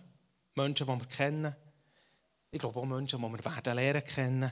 [0.55, 1.55] Menschen, die wir kennen.
[2.51, 4.51] Ich glaube auch Menschen, die wir werden lernen kennen.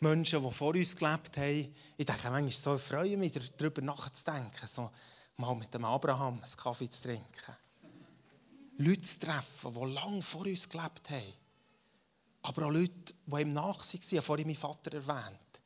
[0.00, 1.74] Menschen, die vor uns gelebt haben.
[1.98, 4.66] Ich denke manchmal so, ich freue mich, darüber nachzudenken.
[4.66, 4.90] So,
[5.36, 7.56] mal mit dem Abraham einen Kaffee zu trinken.
[8.78, 11.34] Leute zu treffen, die lange vor uns gelebt haben.
[12.40, 15.60] Aber auch Leute, die ihm nach waren, vorhin meinen Vater erwähnt.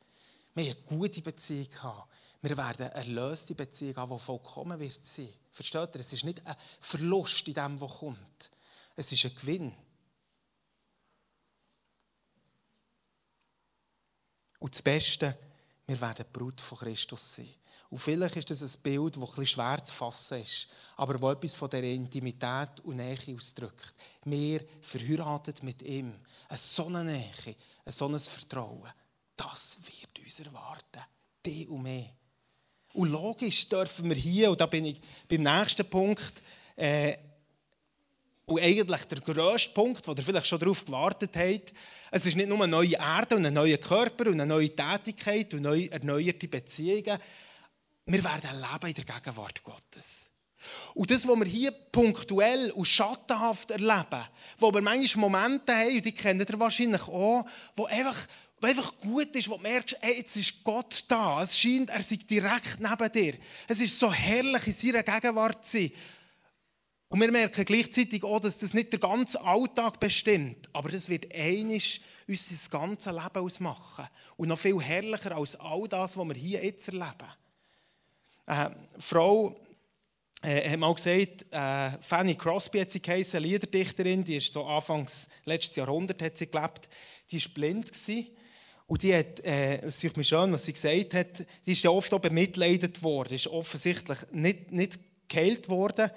[0.55, 2.09] Wir haben eine gute Beziehung gehabt.
[2.41, 5.33] Wir werden eine erlöste Beziehung haben, die vollkommen wird sein.
[5.53, 6.01] Versteht ihr?
[6.01, 8.51] Es ist nicht ein Verlust in dem, was kommt.
[8.97, 9.73] Es ist ein Gewinn.
[14.59, 15.37] Und das Beste,
[15.85, 17.49] wir werden die Brut von Christus sein.
[17.89, 21.53] Und vielleicht ist das ein Bild, das etwas schwer zu fassen ist, aber wo etwas
[21.53, 23.93] von der Intimität und Nähe ausdrückt.
[24.25, 26.13] Wir verheiratet mit ihm.
[26.49, 27.31] Eine so Nähe,
[27.85, 28.91] ein so Vertrauen,
[29.35, 31.03] das wird uns erwarten.
[31.45, 32.09] Die und mehr.
[32.93, 36.41] Und logisch dürfen wir hier, und da bin ich beim nächsten Punkt,
[36.75, 37.15] äh,
[38.47, 41.73] und eigentlich der grösste Punkt, wo ihr vielleicht schon darauf gewartet habt,
[42.11, 45.53] es ist nicht nur eine neue Erde und ein neuer Körper und eine neue Tätigkeit
[45.53, 47.19] und neu erneuerte Beziehungen,
[48.05, 50.31] wir werden leben in der Gegenwart Gottes.
[50.93, 54.25] Und das, was wir hier punktuell und schattenhaft erleben,
[54.57, 58.27] wo wir manchmal Momente haben, und die kennt ihr wahrscheinlich auch, wo einfach,
[58.61, 61.43] wo einfach gut ist, wo du merkst, hey, jetzt ist Gott da.
[61.43, 63.33] Es scheint, er sei direkt neben dir.
[63.67, 65.91] Es ist so herrlich, in seiner Gegenwart zu sein.
[67.09, 71.33] Und wir merken gleichzeitig auch, dass das nicht der ganze Alltag bestimmt, aber das wird
[71.33, 74.07] einisch unser ganzes Leben ausmachen.
[74.35, 77.33] Und noch viel herrlicher als all das, was wir hier jetzt erleben.
[78.45, 79.55] Eine äh, Frau
[80.41, 85.29] äh, hat mal gesagt, äh, Fanny Crosby hat sie geheißen, Liederdichterin, die ist so Anfangs
[85.45, 86.89] letztes Jahrhundert hat sie gelebt,
[87.31, 88.27] die war blind gewesen.
[88.85, 91.89] Und die hat, äh, es ist mir schön, was sie gesagt hat, die ist ja
[91.89, 96.09] oft auch bemitleidet worden, ist offensichtlich nicht, nicht geheilt worden.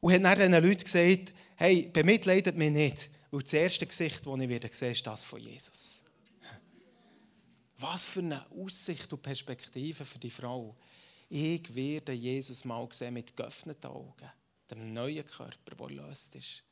[0.00, 4.40] Und hat dann den Leuten gesagt, hey, bemitleidet mich nicht, weil das erste Gesicht, das
[4.40, 6.02] ich wieder sehe, ist das von Jesus.
[7.78, 10.76] Was für eine Aussicht und Perspektive für die Frau.
[11.28, 14.30] Ich werde Jesus mal sehen mit geöffneten Augen,
[14.70, 16.64] dem neuen Körper, der löst ist.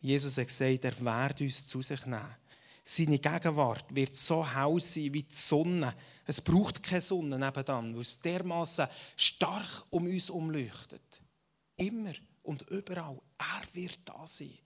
[0.00, 2.36] Jesus hat gesagt, er werde uns zu sich nehmen.
[2.90, 5.94] Seine Gegenwart wird so hell sein wie die Sonne.
[6.24, 11.20] Es braucht keine Sonne nebenan, weil es dermaßen stark um uns umleuchtet.
[11.76, 13.20] Immer und überall.
[13.36, 14.56] Er wird da sein.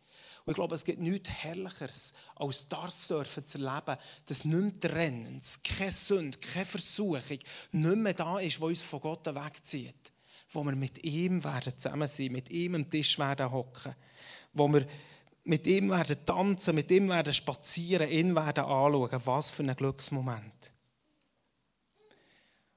[0.45, 5.93] Und ich glaube, es gibt nichts Herrlicheres, als das zu erleben, dass nicht mehr keine
[5.93, 7.39] Sünde, keine Versuchung
[7.73, 10.13] nicht mehr da ist, wo uns von Gott wegzieht.
[10.49, 13.97] Wo wir mit ihm werden zusammen sein, mit ihm am Tisch werden hocken.
[14.53, 14.87] Wo wir
[15.45, 19.21] mit ihm werden tanzen, mit ihm werden spazieren, ihn werden anschauen.
[19.25, 20.73] Was für ein Glücksmoment.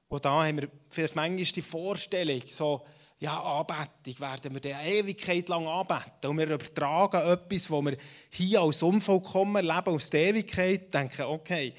[0.08, 2.84] Und da haben wir vielleicht manchmal die Vorstellung, so,
[3.18, 6.30] ja, Anbetung werden wir eine Ewigkeit lang anbeten.
[6.30, 7.96] Und wir übertragen etwas, wo wir
[8.30, 11.74] hier als unvollkommen leben, aus der Ewigkeit, denken, okay,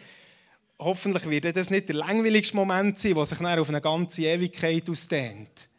[0.79, 4.89] hoffentlich wird das nicht der langweiligste Moment sein, der sich dann auf eine ganze Ewigkeit
[4.89, 5.69] ausdehnt.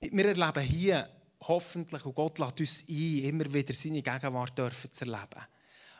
[0.00, 1.08] Wir erleben hier
[1.48, 5.46] hoffentlich, und Gott lädt uns ein, immer wieder seine Gegenwart dürfen zu erleben.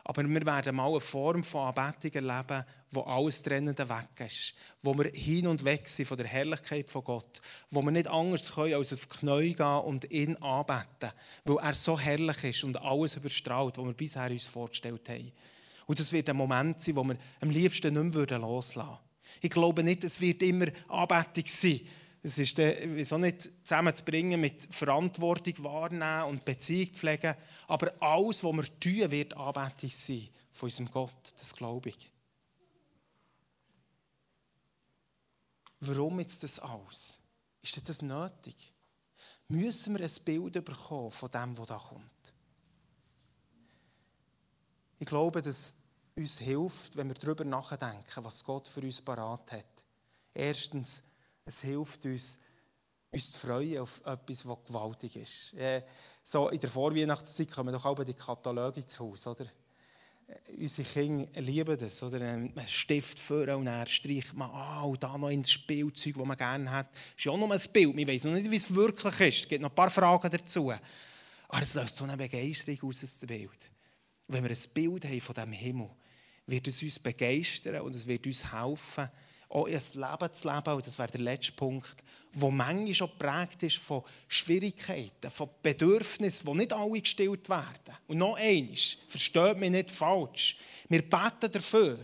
[0.05, 4.53] Aber wir werden mal eine Form von Anbetung erleben, wo alles Trennende weg ist.
[4.81, 7.41] Wo wir hin und weg sind von der Herrlichkeit von Gott.
[7.69, 11.11] Wo wir nicht anders können, als auf die Knie gehen und ihn anbeten.
[11.45, 15.31] Weil er so herrlich ist und alles überstrahlt, was wir bisher uns vorgestellt haben.
[15.85, 18.99] Und das wird ein Moment sein, wo wir am liebsten nicht mehr loslassen würden.
[19.41, 21.79] Ich glaube nicht, es wird immer Anbetung sein.
[22.25, 27.35] Es ist wieso nicht zusammenzubringen mit Verantwortung wahrnehmen und Beziehung pflegen.
[27.67, 31.33] Aber alles, was wir tun, wird Anbetung sein von unserem Gott.
[31.37, 32.09] Das glaube ich.
[35.81, 37.19] Warum jetzt das alles?
[37.61, 38.73] Ist das nötig?
[39.49, 42.33] Müssen wir ein Bild bekommen von dem, was da kommt?
[44.97, 45.75] Ich glaube, dass
[46.15, 49.83] uns hilft, wenn wir darüber nachdenken, was Gott für uns parat hat.
[50.33, 51.03] Erstens,
[51.45, 52.39] es hilft uns,
[53.11, 55.55] uns zu freuen auf etwas, was gewaltig ist.
[56.23, 59.45] So in der Vorweihnachtszeit kommen doch auch die Kataloge ins Haus, oder?
[60.57, 62.37] Unsere Kinder lieben das, oder?
[62.37, 66.37] Man Stift vor und dann streicht man an und da noch ins Spielzeug, das man
[66.37, 66.89] gerne hat.
[66.91, 69.39] Das ist ja auch nur ein Bild, man weiß noch nicht, wie es wirklich ist.
[69.43, 70.71] Es gibt noch ein paar Fragen dazu.
[71.49, 73.69] Aber es löst so eine Begeisterung aus, das Bild.
[74.27, 75.89] wenn wir ein Bild haben von diesem Himmel,
[76.47, 79.09] wird es uns begeistern und es wird uns helfen,
[79.53, 80.73] auch ein Leben zu leben.
[80.73, 86.45] Und das wäre der letzte Punkt, wo manchmal schon geprägt ist von Schwierigkeiten, von Bedürfnissen,
[86.47, 87.97] die nicht alle gestillt werden.
[88.07, 90.57] Und noch eines, versteht mich nicht falsch.
[90.89, 91.99] Wir beten dafür,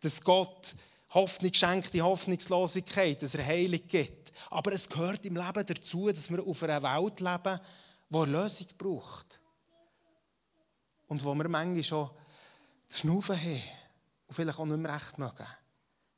[0.00, 0.74] dass Gott
[1.10, 4.32] Hoffnung schenkt, die Hoffnungslosigkeit, dass er Heilung gibt.
[4.50, 7.60] Aber es gehört im Leben dazu, dass wir auf einer Welt leben,
[8.08, 9.40] die eine Lösung braucht.
[11.08, 12.10] Und wo wir manchmal schon
[12.88, 13.62] zu schnaufen haben
[14.26, 15.46] und vielleicht auch nicht mehr recht mögen.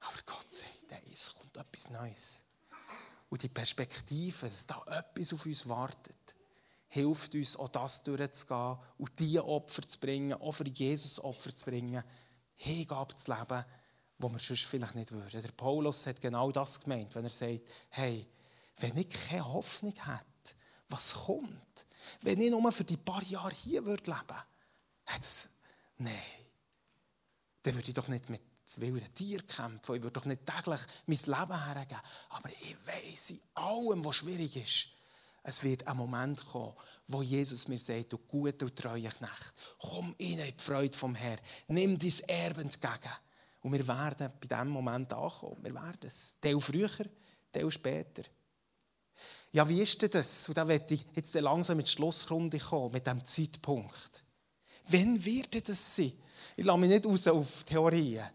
[0.00, 2.44] Aber Gott sagt, hey, es kommt etwas Neues.
[3.28, 6.16] Und die Perspektive, dass da etwas auf uns wartet,
[6.88, 11.64] hilft uns, auch das durchzugehen und diese Opfer zu bringen, auch für Jesus Opfer zu
[11.64, 12.02] bringen,
[12.54, 13.64] Hingabe zu leben,
[14.18, 15.42] wo wir sonst vielleicht nicht würden.
[15.42, 18.26] Der Paulus hat genau das gemeint, wenn er sagt, hey,
[18.78, 20.56] wenn ich keine Hoffnung hätte,
[20.88, 21.86] was kommt?
[22.22, 24.12] Wenn ich nur für die paar Jahre hier leben würde,
[25.04, 25.50] das,
[25.98, 26.14] nein,
[27.62, 29.96] dann würde ich doch nicht mit wilden Tieren kämpfen.
[29.96, 32.02] Ich würde doch nicht täglich mein Leben hergeben.
[32.30, 34.88] Aber ich weiß in allem, was schwierig ist,
[35.42, 36.74] es wird ein Moment kommen,
[37.06, 41.40] wo Jesus mir sagt, du gute und treue Knecht, komm in die Freude vom Herrn,
[41.68, 43.12] nimm dein Erbe entgegen.
[43.62, 45.56] Und wir werden bei diesem Moment ankommen.
[45.62, 46.36] Wir werden es.
[46.40, 46.90] Teil früher,
[47.50, 48.22] Teil später.
[49.50, 50.48] Ja, wie ist denn das?
[50.48, 54.22] Und da werde ich jetzt langsam mit der Schlussrunde kommen, mit diesem Zeitpunkt.
[54.88, 56.12] Wann wird das sein?
[56.56, 58.28] Ich lasse mich nicht raus auf Theorien.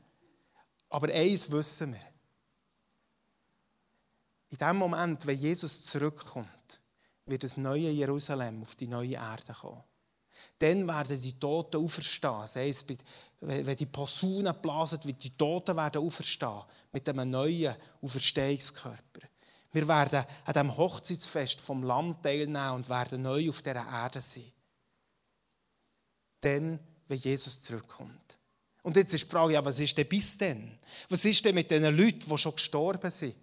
[0.93, 1.99] Aber eins wissen wir.
[4.49, 6.81] In dem Moment, wenn Jesus zurückkommt,
[7.25, 9.83] wird das neue Jerusalem auf die neue Erde kommen.
[10.59, 12.41] Dann werden die Toten auferstehen.
[12.41, 12.55] Das
[13.39, 19.27] wenn die Posaune blasen, wird die Toten werden auferstehen mit einem neuen Auferstehungskörper.
[19.71, 24.51] Wir werden an dem Hochzeitsfest vom Land teilnehmen und werden neu auf dieser Erde sein.
[26.39, 28.37] Dann, wenn Jesus zurückkommt.
[28.83, 30.77] Und jetzt ist die Frage, ja, was ist denn bis denn?
[31.09, 33.35] Was ist denn mit den Leuten, die schon gestorben sind?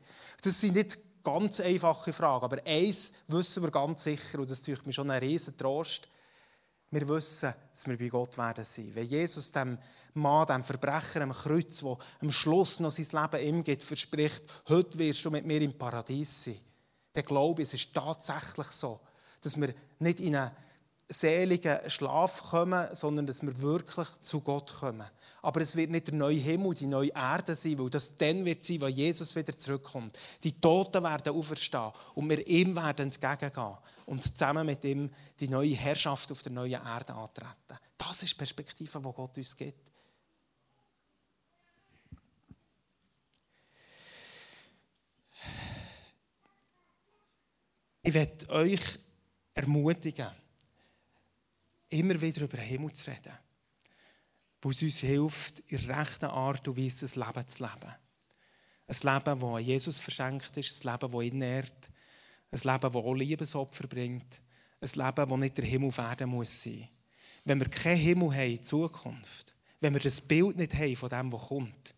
[0.43, 4.87] Das sind nicht ganz einfache Fragen, aber eins wissen wir ganz sicher, und das tut
[4.87, 6.09] mir schon ein riesen Trost.
[6.91, 8.91] Wir wissen, dass wir bei Gott werden sein.
[8.95, 9.79] Wenn Jesus dem
[10.15, 14.99] Mann, dem Verbrecher am Kreuz, der am Schluss noch sein Leben ihm gibt, verspricht, heute
[14.99, 16.59] wirst du mit mir im Paradies sein,
[17.13, 19.01] dann glaube ich, es ist tatsächlich so,
[19.41, 20.53] dass wir nicht in eine
[21.11, 25.07] seligen Schlaf kommen, sondern dass wir wirklich zu Gott kommen.
[25.43, 28.63] Aber es wird nicht der neue Himmel, die neue Erde sein, weil das dann wird
[28.63, 30.17] sein, wenn Jesus wieder zurückkommt.
[30.45, 35.75] Die Toten werden auferstehen und wir ihm werden entgegengehen und zusammen mit ihm die neue
[35.75, 37.79] Herrschaft auf der neuen Erde antreten.
[37.99, 39.91] Das ist die Perspektive, die Gott uns gibt.
[48.03, 48.81] Ich werde euch
[49.55, 50.29] ermutigen,
[51.91, 53.33] immer wieder über den Himmel zu reden,
[54.63, 57.95] wo es uns hilft, in rechter Art und Weise ein Leben zu leben.
[58.87, 61.91] Ein Leben, das an Jesus verschenkt ist, ein Leben, das ihn nährt,
[62.51, 64.41] ein Leben, das auch Liebesopfer bringt,
[64.81, 66.89] ein Leben, das nicht der Himmel auf Erden muss sein.
[67.45, 71.33] Wenn wir keinen Himmel haben in Zukunft, wenn wir das Bild nicht haben von dem,
[71.33, 71.95] was kommt,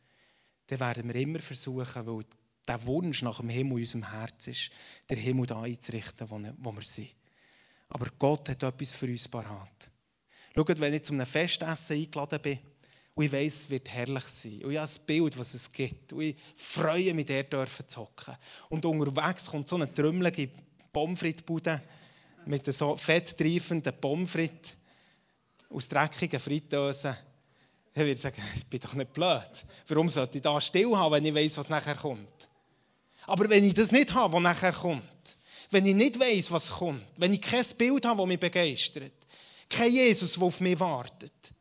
[0.67, 2.25] dann werden wir immer versuchen, weil
[2.67, 4.71] der Wunsch nach dem Himmel in unserem Herz ist,
[5.11, 7.11] den Himmel da einzurichten, wo wir sind.
[7.93, 9.91] Aber Gott hat etwas für uns parat.
[10.55, 12.59] Schaut, wenn ich zu einem Festessen eingeladen bin
[13.15, 16.13] und ich weiss, es wird herrlich sein und ich habe ein Bild, was es gibt
[16.15, 18.35] und ich freue mich, dort zu hocken.
[18.71, 20.49] Und unterwegs kommt so eine trümmelige
[20.91, 21.23] Pommes
[22.47, 24.39] mit so fettreifenden Pommes
[25.69, 27.15] aus dreckigen Fritteusen.
[27.95, 29.51] Dann würde ich sagen, ich bin doch nicht blöd.
[29.89, 32.49] Warum sollte ich da still haben, wenn ich weiß, was nachher kommt?
[33.27, 35.37] Aber wenn ich das nicht habe, was nachher kommt,
[35.73, 39.13] wenn ich nicht weiß, was kommt, wenn ich kein Bild habe, das mich begeistert,
[39.69, 41.53] kein Jesus, der auf mich wartet,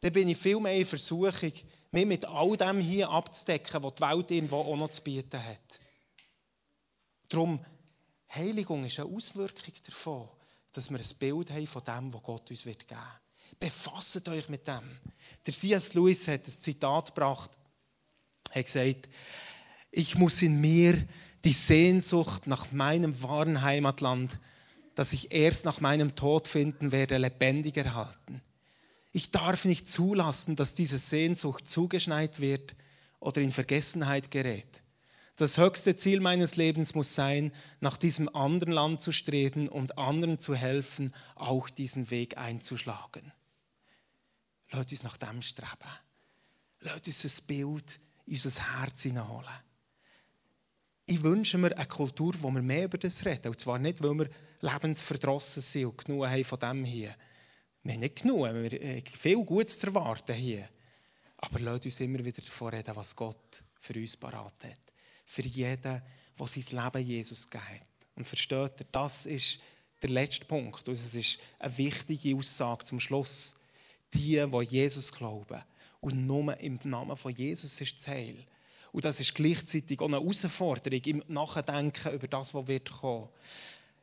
[0.00, 1.52] dann bin ich viel mehr in Versuchung,
[1.92, 5.80] mich mit all dem hier abzudecken, was die Welt irgendwo auch noch zu bieten hat.
[7.28, 7.64] Darum,
[8.34, 10.28] Heiligung ist eine Auswirkung davon,
[10.72, 13.00] dass wir ein Bild haben von dem, was Gott uns geben wird.
[13.58, 14.98] Befasst euch mit dem.
[15.44, 15.94] Der C.S.
[15.94, 17.50] Lewis hat ein Zitat gebracht.
[18.50, 19.08] Er hat gesagt,
[19.90, 21.06] ich muss in mir
[21.44, 24.38] die Sehnsucht nach meinem wahren Heimatland,
[24.94, 28.42] das ich erst nach meinem Tod finden werde, lebendig erhalten.
[29.12, 32.74] Ich darf nicht zulassen, dass diese Sehnsucht zugeschneit wird
[33.18, 34.82] oder in Vergessenheit gerät.
[35.36, 40.38] Das höchste Ziel meines Lebens muss sein, nach diesem anderen Land zu streben und anderen
[40.38, 43.32] zu helfen, auch diesen Weg einzuschlagen.
[44.70, 45.70] Lasst uns nach dem streben.
[46.80, 49.48] Lasst uns ein Bild in unser Herz hineinholen.
[51.10, 53.48] Ich wünsche mir eine Kultur, wo wir mehr über das reden.
[53.48, 54.30] Und zwar nicht, weil wir
[54.60, 57.12] lebensverdrossen sind und genug haben von dem hier.
[57.82, 60.68] Wir haben nicht genug, wir haben viel Gutes zu erwarten hier.
[61.38, 64.78] Aber lasst uns immer wieder davon reden, was Gott für uns parat hat.
[65.26, 66.02] Für jeden, der
[66.46, 67.64] sein Leben Jesus gibt.
[68.14, 69.60] Und versteht ihr, das ist
[70.02, 70.88] der letzte Punkt.
[70.88, 73.56] Und es ist eine wichtige Aussage zum Schluss.
[74.14, 75.60] Die, die Jesus glauben
[76.00, 78.46] und nur im Namen von Jesus ist das Heil.
[78.92, 83.28] Und das ist gleichzeitig auch eine Herausforderung im Nachdenken über das, was wird kommen.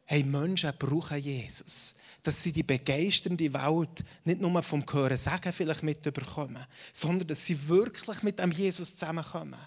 [0.06, 1.96] Hey, Menschen brauchen Jesus.
[2.24, 7.68] Dass sie die begeisternde Welt nicht nur vom Hören sagen vielleicht mitbekommen, sondern dass sie
[7.68, 9.60] wirklich mit dem Jesus zusammenkommen.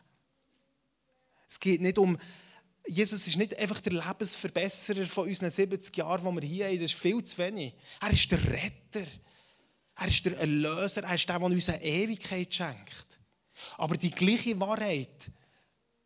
[1.47, 2.17] Es geht nicht um,
[2.87, 6.81] Jesus ist nicht einfach der Lebensverbesserer von unseren 70 Jahren, die wir hier haben.
[6.81, 7.75] Das ist viel zu wenig.
[8.01, 9.07] Er ist der Retter.
[9.97, 11.05] Er ist der Erlöser.
[11.05, 13.20] Er ist der, der uns eine Ewigkeit schenkt.
[13.77, 15.31] Aber die gleiche Wahrheit,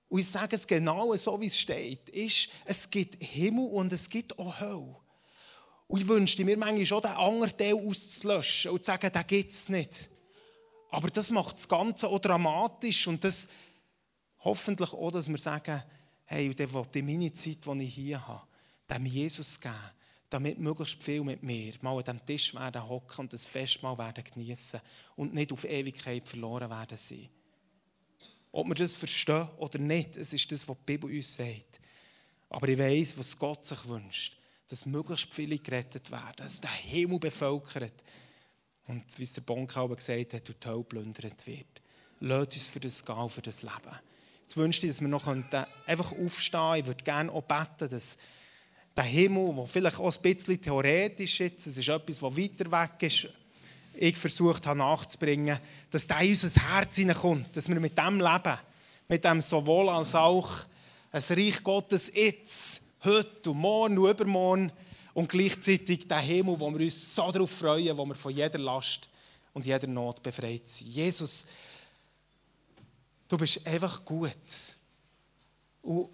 [0.08, 4.08] und ich sage es genau so, wie es steht, ist, es gibt Himmel und es
[4.08, 4.96] gibt auch Hölle.
[5.86, 9.52] Und ich wünschte mir manchmal schon, den anderen Teil auszulöschen und zu sagen, den gibt
[9.52, 10.08] es nicht.
[10.90, 13.48] Aber das macht das Ganze auch dramatisch und das
[14.44, 15.82] hoffentlich auch, dass wir sagen,
[16.26, 18.46] hey, und dann will ich meine Zeit, die ich hier habe,
[18.90, 19.74] dem Jesus geben,
[20.30, 24.24] damit möglichst viel mit mir mal an diesem Tisch werden hocken und das Festmahl werden
[24.24, 24.80] genießen
[25.16, 27.28] und nicht auf Ewigkeit verloren werden sein.
[28.54, 31.80] Ob wir das verstehen oder nicht, es ist das, was die Bibel uns sagt.
[32.48, 34.36] Aber ich weiß, was Gott sich wünscht,
[34.68, 38.04] dass möglichst viele gerettet werden, dass der Himmel bevölkert
[38.86, 41.82] und, wie es der Bonkalber gesagt hat, die Hölle plündert wird.
[42.20, 43.98] Lasst uns für das gehen, für das Leben.
[44.42, 46.80] Jetzt wünschte ich, dass wir noch einfach aufstehen können.
[46.80, 48.16] Ich würde gerne auch beten, dass
[48.96, 53.02] der Himmel, der vielleicht auch ein bisschen theoretisch ist, es ist etwas, das weiter weg
[53.02, 53.28] ist,
[53.96, 55.58] ich versucht habe nachzubringen,
[55.90, 58.58] dass der in unser Herz hineinkommt, dass wir mit dem leben,
[59.08, 60.50] mit dem sowohl als auch
[61.12, 64.72] ein Reich Gottes jetzt, heute und morgen und übermorgen
[65.12, 69.08] und gleichzeitig der Himmel, wo wir uns so darauf freuen, wo wir von jeder Last
[69.52, 70.88] und jeder Not befreit sind.
[70.88, 71.46] Jesus,
[73.28, 74.30] du bist einfach gut.
[75.82, 76.08] Und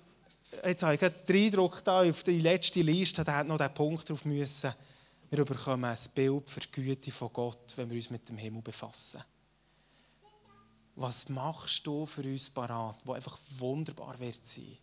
[0.65, 4.09] jetzt habe ich den Eindruck, da auf die letzte Liste, da hat noch der Punkt
[4.09, 4.75] drauf müssen
[5.31, 8.63] wir bekommen ein Bild für die Güte von Gott, wenn wir uns mit dem Himmel
[8.63, 9.23] befassen.
[10.97, 14.77] Was machst du für uns parat, wo einfach wunderbar wird sein?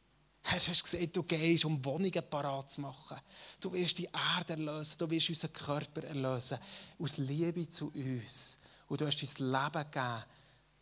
[0.43, 3.17] Herr, du hast gesagt, du gehst, um Wohnungen parat zu machen.
[3.59, 6.57] Du wirst die Erde erlösen, du wirst unseren Körper erlösen,
[6.97, 8.59] aus Liebe zu uns.
[8.87, 10.23] Und du hast dein Leben gegeben,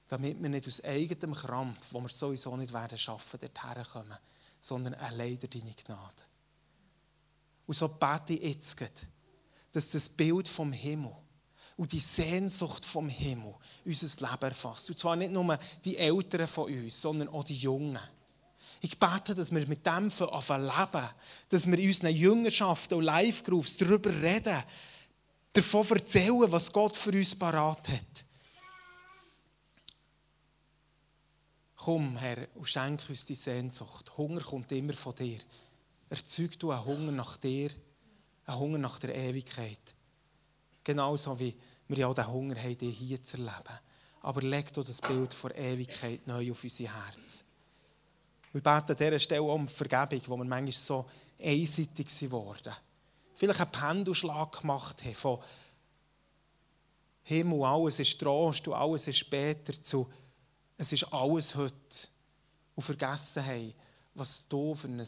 [0.07, 4.17] damit wir nicht aus eigenem Krampf, wo wir sowieso nicht werden schaffen, dorthin kommen,
[4.61, 6.21] sondern allein durch deine Gnade.
[7.65, 9.07] Und so bete ich jetzt,
[9.75, 11.11] dass das Bild vom Himmel
[11.75, 13.53] und die Sehnsucht vom Himmel
[13.83, 14.89] unser Leben erfasst.
[14.89, 17.99] Und zwar nicht nur die Älteren von uns, sondern auch die Jungen.
[18.79, 21.09] Ich bete, dass wir mit dem leben,
[21.49, 24.63] dass wir in unseren Jüngerschaften und Live-Groups darüber reden,
[25.51, 28.25] davon erzählen, was Gott für uns parat hat.
[31.75, 34.17] Komm, Herr, und schenk uns die Sehnsucht.
[34.17, 35.39] Hunger kommt immer von dir.
[36.09, 37.71] Erzeug du einen Hunger nach dir
[38.45, 39.79] ein Hunger nach der Ewigkeit.
[40.83, 41.55] Genauso wie
[41.87, 43.79] wir ja den Hunger haben, dich hier zu erleben.
[44.21, 47.43] Aber leg doch das Bild von Ewigkeit neu auf unser Herz.
[48.51, 51.05] Wir beten an dieser Stelle um Vergebung, wo wir manchmal so
[51.39, 52.73] einseitig geworden
[53.35, 55.39] Vielleicht einen Pendelschlag gemacht haben von
[57.23, 60.07] Himmel, alles ist Trost und alles ist später zu
[60.77, 61.73] es ist alles heute.
[62.75, 63.73] Und vergessen haben,
[64.13, 65.05] was du für ein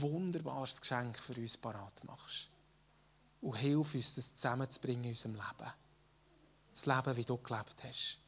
[0.00, 2.48] wunderbares Geschenk für uns parat machst.
[3.40, 5.72] Und hilf uns, das zusammenzubringen in unserem Leben.
[6.70, 8.18] das Leben, wie du gelebt hast.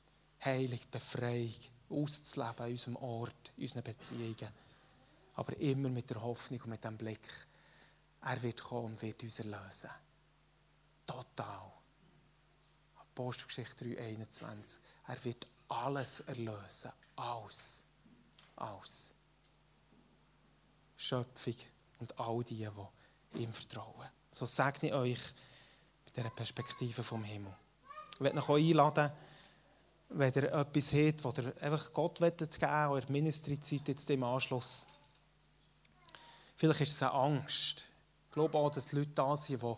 [0.45, 1.55] Heilig, Befreiung,
[1.89, 4.49] auszuleben in unserem Ort, in unseren Beziehungen.
[5.35, 7.29] Aber immer mit der Hoffnung und mit dem Blick,
[8.23, 9.91] er wird kommen und wird uns erlösen.
[11.07, 11.73] Total.
[12.97, 14.81] Apostelgeschichte 3,21.
[15.07, 16.93] Er wird alles erlösen.
[17.17, 17.85] Alles.
[18.57, 19.16] Alles.
[20.97, 21.55] Schöpfung
[21.99, 22.69] und all die,
[23.35, 24.09] die ihm vertrauen.
[24.31, 25.21] So segne ich euch
[26.05, 27.55] mit dieser Perspektive vom Himmel.
[28.15, 29.13] Ich möchte euch einladen,
[30.09, 34.87] wenn ihr etwas habt, das ihr einfach Gott geben wollt, oder Ministry-Zeit jetzt im Anschluss.
[36.55, 37.87] Vielleicht ist es eine Angst.
[38.29, 39.75] Ich glaube auch, dass Leute da sind, die,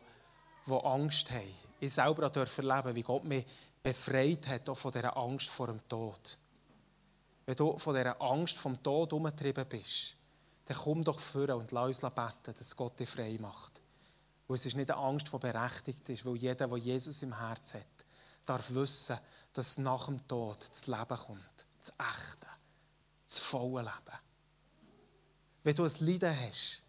[0.67, 1.55] die Angst haben.
[1.81, 3.45] Ich selber durfte erleben, wie Gott mich
[3.83, 6.39] befreit hat auch von dieser Angst vor dem Tod.
[7.47, 10.18] Wenn du von dieser Angst vom Tod umgetrieben bist,
[10.69, 13.81] dann komm doch vor und lass uns beten, dass Gott dich frei macht.
[14.47, 17.73] Und es ist nicht eine Angst, die berechtigt ist, weil jeder, der Jesus im Herz
[17.73, 18.05] hat,
[18.45, 19.19] darf wissen,
[19.55, 21.67] dass nach dem Tod das Leben kommt.
[21.81, 22.47] Das echte,
[23.27, 24.19] das volle Leben.
[25.65, 26.83] Wenn du ein Leiden hast,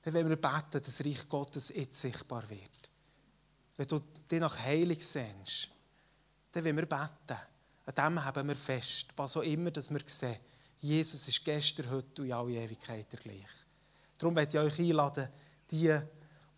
[0.00, 2.90] dann wollen wir beten, dass das Reich Gottes jetzt sichtbar wird.
[3.76, 4.00] Wenn du
[4.30, 5.68] dich nach Heilung sehnst,
[6.52, 7.38] dann wollen wir beten.
[7.84, 10.38] An dem haben wir fest, was auch immer dass wir sehen.
[10.80, 13.46] Jesus ist gestern, heute und in alle Ewigkeit gleich.
[14.18, 15.28] Darum möchte ich euch einladen,
[15.70, 15.94] die,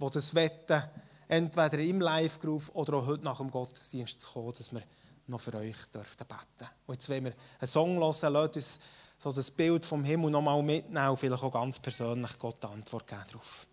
[0.01, 0.83] die das wetten,
[1.29, 4.83] entweder im Live-Groove oder auch heute nach dem Gottesdienst zu kommen, dass wir
[5.27, 8.81] noch für euch dürfen beten Und jetzt wollen wir einen Song hören, lasst uns
[9.19, 13.07] so das Bild vom Himmel noch mal mitnehmen und vielleicht auch ganz persönlich Gott Antwort
[13.07, 13.67] geben darauf.